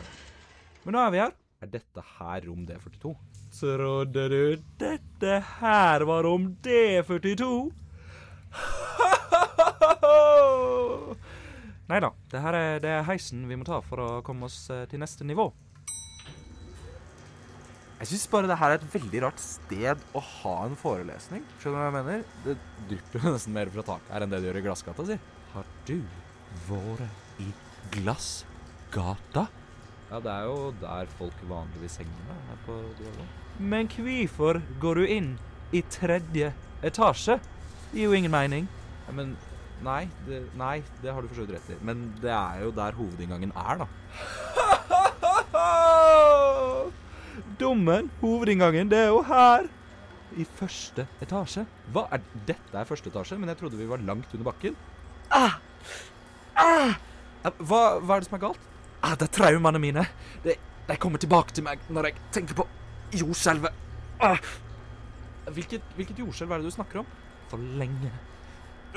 Men 0.84 0.98
nå 0.98 1.04
er 1.04 1.14
vi 1.14 1.22
her. 1.24 1.36
Er 1.58 1.72
dette 1.74 1.98
her 2.20 2.44
rom 2.46 2.68
D42? 2.70 3.16
Trodde 3.58 4.28
du 4.30 4.62
dette 4.78 5.40
her 5.58 6.04
var 6.06 6.22
rom 6.28 6.52
D42? 6.62 7.48
Nei 11.88 12.00
da, 12.04 12.12
det 12.30 12.44
her 12.44 12.58
er, 12.60 12.78
det 12.84 12.92
er 13.00 13.08
heisen 13.08 13.48
vi 13.50 13.58
må 13.58 13.66
ta 13.66 13.80
for 13.82 13.98
å 14.04 14.22
komme 14.28 14.46
oss 14.46 14.70
eh, 14.70 14.86
til 14.92 15.02
neste 15.02 15.26
nivå. 15.26 15.48
Jeg 17.98 18.12
syns 18.12 18.28
bare 18.30 18.46
det 18.52 18.60
her 18.62 18.76
er 18.76 18.78
et 18.78 18.94
veldig 18.94 19.24
rart 19.26 19.42
sted 19.42 19.98
å 20.14 20.22
ha 20.22 20.56
en 20.68 20.78
forelesning. 20.78 21.42
Skjønner 21.58 21.80
du 21.80 21.82
hva 21.82 21.90
jeg 21.90 21.98
mener? 21.98 22.22
Det 22.46 22.54
drypper 22.92 23.26
jo 23.26 23.32
nesten 23.40 23.58
mer 23.58 23.66
fra 23.74 23.82
taket 23.96 24.14
her 24.14 24.22
enn 24.28 24.34
det 24.36 24.44
det 24.44 24.52
gjør 24.52 24.62
i 24.62 24.66
Glassgata, 24.68 25.08
si. 25.10 25.18
Har 25.56 25.66
du 25.90 25.98
vært 26.68 27.42
i 27.42 27.50
Glassgata? 27.98 29.48
Ja, 30.08 30.22
det 30.24 30.32
er 30.32 30.46
jo 30.48 30.70
der 30.80 31.10
folk 31.20 31.40
vanligvis 31.50 31.98
henger 32.00 32.20
med 32.30 32.36
her 32.50 32.60
på 32.66 32.76
Dialog. 33.00 33.28
Men 33.60 33.90
hvorfor 33.92 34.62
går 34.80 35.02
du 35.02 35.04
inn 35.04 35.34
i 35.76 35.82
tredje 35.92 36.54
etasje? 36.88 37.36
Det 37.92 38.00
gir 38.00 38.08
jo 38.08 38.16
ingen 38.16 38.32
mening. 38.32 38.70
Ja, 39.08 39.12
men 39.18 39.34
nei 39.84 40.08
det, 40.28 40.46
nei, 40.58 40.84
det 41.04 41.12
har 41.12 41.22
du 41.22 41.28
for 41.28 41.42
så 41.42 41.44
vidt 41.44 41.58
rett 41.58 41.74
i. 41.76 41.78
Men 41.84 42.14
det 42.24 42.32
er 42.32 42.64
jo 42.64 42.72
der 42.78 42.96
hovedinngangen 42.96 43.52
er, 43.52 43.84
da. 43.84 43.88
Dommen, 47.60 48.08
hovedinngangen, 48.22 48.88
det 48.92 49.00
er 49.02 49.10
jo 49.12 49.20
her. 49.28 49.68
I 50.38 50.46
første 50.60 51.08
etasje. 51.24 51.66
Hva 51.92 52.06
er 52.16 52.24
Dette 52.48 52.80
er 52.80 52.88
første 52.88 53.10
etasje, 53.12 53.36
men 53.42 53.50
jeg 53.52 53.60
trodde 53.60 53.80
vi 53.80 53.92
var 53.92 54.00
langt 54.08 54.32
under 54.32 54.48
bakken. 54.54 54.74
Ah! 55.36 55.60
Ah! 56.56 56.96
Hva, 57.60 58.00
hva 58.00 58.16
er 58.16 58.20
det 58.24 58.30
som 58.30 58.40
er 58.40 58.46
galt? 58.48 58.64
Ah, 59.04 59.14
det 59.16 59.28
er 59.28 59.34
traumene 59.38 59.80
mine. 59.82 60.04
De, 60.44 60.56
de 60.88 60.98
kommer 61.02 61.22
tilbake 61.22 61.54
til 61.54 61.64
meg 61.68 61.84
når 61.94 62.10
jeg 62.10 62.22
tenker 62.40 62.58
på 62.58 62.66
jordskjelvet. 63.16 63.84
Ah, 64.24 64.40
Hvilket, 65.48 65.84
hvilket 65.96 66.18
jordskjelv 66.20 66.52
er 66.52 66.60
det 66.64 66.68
du 66.72 66.76
snakker 66.76 67.00
om? 67.04 67.06
for 67.48 67.62
lenge, 67.80 68.10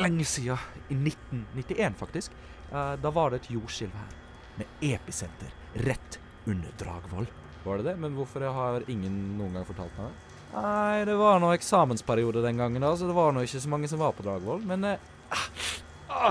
lenge 0.02 0.24
siden, 0.26 0.58
i 0.90 0.96
1991 0.98 1.94
faktisk, 2.00 2.32
eh, 2.72 2.96
da 2.98 3.12
var 3.14 3.30
det 3.30 3.44
et 3.44 3.50
jordskjelv 3.54 3.92
her, 3.94 4.16
med 4.58 4.66
episenter 4.88 5.52
rett 5.86 6.18
under 6.50 6.72
Dragvoll. 6.80 7.28
Var 7.62 7.78
det 7.78 7.86
det? 7.92 7.94
Men 8.02 8.16
hvorfor 8.18 8.42
har 8.42 8.82
ingen 8.90 9.20
noen 9.38 9.54
gang 9.54 9.68
fortalt 9.68 9.94
meg 10.00 10.08
det? 10.10 10.34
Nei, 10.56 11.04
det 11.06 11.14
var 11.20 11.38
noe 11.38 11.54
eksamensperiode 11.54 12.42
den 12.42 12.58
gangen, 12.58 12.82
da, 12.82 12.90
så 12.98 13.06
det 13.06 13.14
var 13.14 13.30
nå 13.36 13.44
ikke 13.46 13.62
så 13.62 13.70
mange 13.70 13.86
som 13.92 14.02
var 14.02 14.16
på 14.18 14.26
Dragvoll. 14.26 14.66
Men 14.66 14.88
eh, 14.90 15.06
ah, 15.30 15.46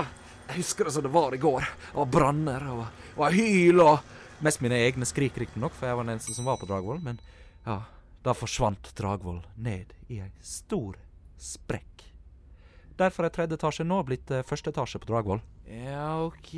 ah, 0.02 0.12
jeg 0.50 0.60
husker 0.60 0.88
det 0.88 0.94
som 0.96 1.04
det 1.06 1.12
var 1.14 1.34
i 1.34 1.40
går. 1.40 1.66
Det 1.90 1.98
var 2.00 2.10
branner 2.10 2.66
og, 2.74 3.04
og 3.16 3.36
hyl 3.36 3.84
og 3.86 4.16
Mest 4.40 4.62
mine 4.64 4.78
egne 4.80 5.04
skrik, 5.04 5.34
riktignok, 5.36 5.74
for 5.76 5.84
jeg 5.84 5.96
var 5.98 6.06
den 6.06 6.14
eneste 6.14 6.32
som 6.32 6.46
var 6.48 6.56
på 6.56 6.64
Dragvoll. 6.64 7.02
Men 7.04 7.18
ja, 7.66 7.74
da 8.24 8.32
forsvant 8.32 8.88
Dragvoll 8.96 9.42
ned 9.60 9.92
i 10.08 10.22
ei 10.24 10.30
stor 10.40 10.96
sprekk. 11.36 12.06
Derfor 12.96 13.26
er 13.28 13.34
tredje 13.34 13.58
etasje 13.58 13.84
nå 13.84 13.98
blitt 14.08 14.32
eh, 14.32 14.44
første 14.48 14.72
etasje 14.72 15.00
på 15.02 15.10
Dragvoll. 15.10 15.42
Ja, 15.68 16.22
OK, 16.24 16.54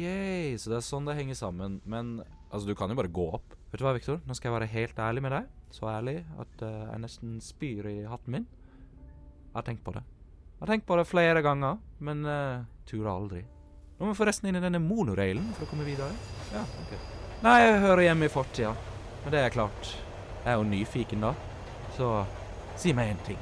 så 0.63 0.71
det 0.71 0.79
er 0.79 0.87
sånn 0.87 1.11
det 1.11 1.17
henger 1.19 1.39
sammen. 1.39 1.81
Men 1.83 2.21
altså, 2.53 2.69
du 2.71 2.77
kan 2.79 2.91
jo 2.91 2.99
bare 2.99 3.11
gå 3.11 3.27
opp. 3.35 3.57
Vet 3.73 3.83
du 3.83 3.87
hva, 3.89 3.97
Viktor? 3.99 4.23
Nå 4.27 4.39
skal 4.39 4.53
jeg 4.53 4.57
være 4.61 4.71
helt 4.77 5.03
ærlig 5.03 5.25
med 5.27 5.35
deg. 5.35 5.51
Så 5.75 5.91
ærlig 5.91 6.21
at 6.39 6.63
uh, 6.63 6.87
jeg 6.87 7.03
nesten 7.03 7.37
spyr 7.43 7.89
i 7.91 7.97
hatten 8.07 8.37
min. 8.37 8.47
Jeg 8.47 9.57
har 9.59 9.67
tenkt 9.67 9.83
på 9.83 9.95
det. 9.97 10.05
Jeg 10.07 10.63
har 10.63 10.71
tenkt 10.71 10.87
på 10.87 11.01
det 11.01 11.09
flere 11.11 11.43
ganger, 11.43 11.83
men 11.99 12.23
uh, 12.29 12.63
turer 12.87 13.11
aldri. 13.11 13.43
Nå 14.03 14.09
må 14.09 14.17
vi 14.17 14.19
forresten 14.19 14.49
inn 14.51 14.57
i 14.59 14.61
denne 14.65 14.81
monorailen 14.83 15.45
for 15.55 15.63
å 15.63 15.69
komme 15.71 15.85
videre. 15.87 16.11
Ja, 16.51 16.65
ok. 16.83 16.95
Nei, 17.45 17.53
jeg 17.63 17.75
hører 17.85 18.01
hjemme 18.03 18.27
i 18.27 18.31
fortida. 18.35 18.73
Men 19.23 19.31
det 19.31 19.39
er 19.39 19.53
klart. 19.55 19.91
Jeg 20.41 20.49
er 20.51 20.57
jo 20.59 20.65
nyfiken, 20.67 21.23
da. 21.23 21.29
Så 21.95 22.09
si 22.83 22.91
meg 22.99 23.13
én 23.13 23.21
ting. 23.29 23.37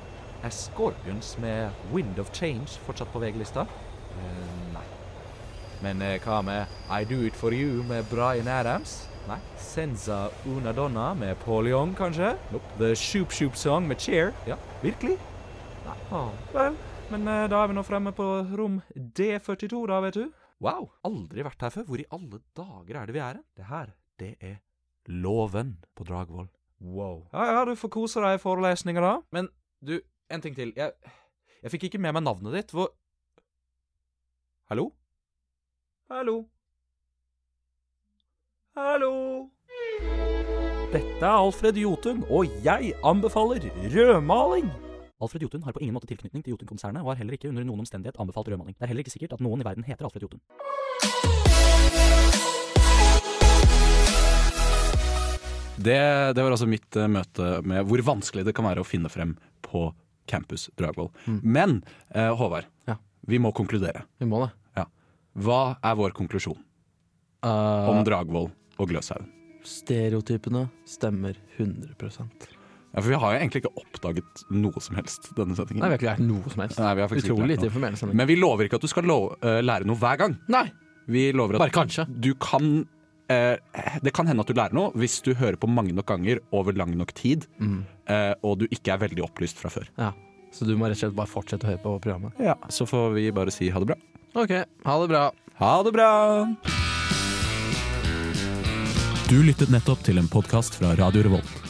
Er 0.44 0.52
Scorpions 0.52 1.30
med 1.40 1.78
Wind 1.94 2.20
of 2.20 2.28
Change 2.36 2.76
fortsatt 2.84 3.08
på 3.08 3.22
VG-lista? 3.22 3.64
Eh, 4.20 4.50
nei. 4.74 4.82
Men 5.80 6.04
eh, 6.04 6.18
hva 6.26 6.42
med 6.44 6.74
I 6.92 7.08
Do 7.08 7.22
It 7.24 7.40
For 7.40 7.56
You 7.56 7.80
med 7.88 8.04
Bryan 8.12 8.50
Adams? 8.52 8.98
Nei. 9.30 9.38
Senza 9.64 10.26
Una 10.44 10.76
Donna 10.76 11.14
med 11.16 11.40
Paul 11.46 11.70
Young, 11.72 11.94
kanskje? 11.96 12.34
Nope. 12.52 12.74
The 12.76 12.92
Shoop 12.92 13.32
Shoop 13.32 13.56
Song 13.56 13.88
med 13.88 14.04
Cheer? 14.04 14.34
Ja. 14.44 14.60
Virkelig? 14.84 15.16
Nei. 15.86 15.96
Ah, 16.12 16.28
vel, 16.52 16.76
men 17.08 17.24
eh, 17.24 17.46
da 17.48 17.64
er 17.64 17.72
vi 17.72 17.80
nå 17.80 17.86
fremme 17.88 18.12
på 18.12 18.28
rom 18.60 18.82
D42, 19.16 19.86
da, 19.88 20.02
vet 20.04 20.20
du. 20.20 20.28
Wow, 20.60 20.90
aldri 21.08 21.44
vært 21.44 21.62
her 21.64 21.72
før. 21.72 21.86
Hvor 21.88 22.02
i 22.02 22.08
alle 22.12 22.40
dager 22.56 23.00
er 23.00 23.08
det 23.08 23.16
vi 23.16 23.22
er 23.24 23.38
hen? 23.38 23.46
Det 23.56 23.68
her, 23.70 23.92
det 24.20 24.34
er 24.44 24.58
Låven 25.08 25.78
på 25.96 26.04
Dragvoll. 26.04 26.50
Wow. 26.80 27.26
Ja, 27.32 27.46
ja, 27.52 27.64
du 27.64 27.74
får 27.76 27.92
kose 27.92 28.20
deg 28.24 28.36
i 28.36 28.40
forelesninga, 28.40 29.00
da. 29.04 29.14
Men 29.32 29.48
du, 29.84 29.98
en 30.30 30.44
ting 30.44 30.56
til. 30.56 30.72
Jeg, 30.76 30.92
jeg 31.62 31.72
fikk 31.72 31.88
ikke 31.88 32.00
med 32.00 32.16
meg 32.16 32.24
navnet 32.24 32.56
ditt. 32.56 32.74
Hvor 32.76 32.92
Hallo? 34.70 34.90
Hallo. 36.12 36.36
Hallo. 38.76 39.14
Dette 40.92 41.24
er 41.24 41.32
Alfred 41.32 41.80
Jotun, 41.80 42.22
og 42.30 42.52
jeg 42.64 42.94
anbefaler 43.06 43.66
rødmaling. 43.94 44.70
Alfred 45.20 45.42
Jotun 45.42 45.62
har 45.62 45.72
på 45.76 45.80
ingen 45.84 45.94
måte 45.94 46.08
tilknytning 46.08 46.42
til 46.44 46.54
Jotun-konsernet 46.54 47.02
og 47.04 47.12
har 47.12 47.18
heller 47.20 47.36
ikke 47.36 47.50
under 47.50 47.64
noen 47.68 47.82
omstendighet 47.84 48.16
anbefalt 48.22 48.48
rødmaling. 48.48 48.76
Det 48.78 48.86
er 48.86 48.92
heller 48.92 49.04
ikke 49.04 49.12
sikkert 49.12 49.34
at 49.36 49.42
noen 49.44 49.60
i 49.60 49.66
verden 49.68 49.84
heter 49.84 50.08
Alfred 50.08 50.24
Jotun. 50.24 50.40
Det, 55.80 56.32
det 56.36 56.42
var 56.44 56.52
altså 56.52 56.68
mitt 56.68 56.96
eh, 57.00 57.08
møte 57.08 57.50
med 57.64 57.86
hvor 57.88 58.02
vanskelig 58.04 58.44
det 58.48 58.52
kan 58.56 58.66
være 58.68 58.82
å 58.82 58.86
finne 58.88 59.08
frem 59.12 59.32
på 59.64 59.86
Campus 60.28 60.68
Dragvoll. 60.78 61.08
Men 61.42 61.80
eh, 62.14 62.28
Håvard, 62.36 62.68
Ja. 62.88 62.96
vi 63.26 63.40
må 63.40 63.52
konkludere. 63.56 64.04
Vi 64.20 64.28
må 64.28 64.42
det. 64.44 64.50
Hva 65.40 65.76
er 65.86 65.94
vår 66.00 66.16
konklusjon 66.16 66.58
Uh, 67.40 67.86
om 67.88 68.02
Dragvoll 68.04 68.50
og 68.76 68.88
Gløshaugen? 68.90 69.30
stereotypene 69.64 70.66
stemmer 70.84 71.38
100 71.56 71.94
Ja, 72.90 73.00
for 73.00 73.08
vi 73.12 73.18
har 73.22 73.32
jo 73.34 73.38
egentlig 73.38 73.60
ikke 73.62 73.70
oppdaget 73.78 74.40
noe 74.50 74.80
som 74.82 74.96
helst 74.98 75.28
denne 75.38 75.54
settingen 75.54 75.78
Nei, 75.84 75.88
vi 75.92 75.94
har 75.94 76.00
ikke 76.00 76.08
lært 76.10 76.24
noe 76.26 76.50
som 76.50 76.62
helst. 76.64 76.78
Nei, 76.82 76.94
vi 76.98 77.00
har 77.04 77.08
faktisk 77.12 77.28
ikke 77.28 77.34
Utrolig 77.36 77.46
lært 77.46 77.60
lite 77.60 77.62
noe. 77.66 77.70
informerende. 77.70 78.14
Men 78.18 78.26
vi 78.26 78.36
lover 78.40 78.64
ikke 78.66 78.80
at 78.80 78.86
du 78.86 78.88
skal 78.90 79.04
lov, 79.06 79.28
eh, 79.46 79.60
lære 79.62 79.86
noe 79.86 79.96
hver 79.96 80.18
gang. 80.18 80.38
Nei, 80.48 80.64
Vi 81.10 81.32
lover 81.32 81.54
at 81.54 81.58
bare 81.62 81.70
kanskje. 81.74 82.04
du 82.20 82.34
kan 82.34 82.86
eh, 83.30 83.56
Det 84.02 84.12
kan 84.12 84.26
hende 84.26 84.40
at 84.42 84.46
du 84.50 84.54
lærer 84.54 84.72
noe 84.74 84.90
hvis 84.98 85.22
du 85.22 85.34
hører 85.34 85.56
på 85.56 85.68
mange 85.70 85.92
nok 85.94 86.06
ganger 86.06 86.40
over 86.52 86.72
lang 86.72 86.96
nok 86.98 87.14
tid, 87.14 87.46
Mm. 87.60 87.84
eh, 88.08 88.34
og 88.42 88.58
du 88.58 88.66
ikke 88.66 88.92
er 88.92 88.98
veldig 89.06 89.22
opplyst 89.22 89.54
fra 89.56 89.70
før. 89.70 89.86
Ja. 89.96 90.12
Så 90.52 90.66
du 90.66 90.74
må 90.76 90.86
rett 90.90 90.98
og 90.98 91.10
slett 91.10 91.14
bare 91.14 91.30
fortsette 91.30 91.62
å 91.62 91.70
høre 91.70 91.82
på 91.82 92.00
programmet. 92.02 92.32
Ja, 92.40 92.54
Så 92.68 92.86
får 92.90 93.14
vi 93.14 93.30
bare 93.30 93.52
si 93.52 93.70
ha 93.70 93.78
det 93.78 93.86
bra. 93.86 93.96
OK, 94.34 94.50
ha 94.84 94.98
det 95.00 95.08
bra. 95.08 95.30
Ha 95.60 95.82
det 95.84 95.92
bra! 95.92 96.56
Du 99.28 99.42
lyttet 99.46 99.70
nettopp 99.70 100.02
til 100.02 100.18
en 100.18 100.26
podkast 100.26 100.74
fra 100.74 100.96
Radio 100.98 101.22
Revolt. 101.22 101.69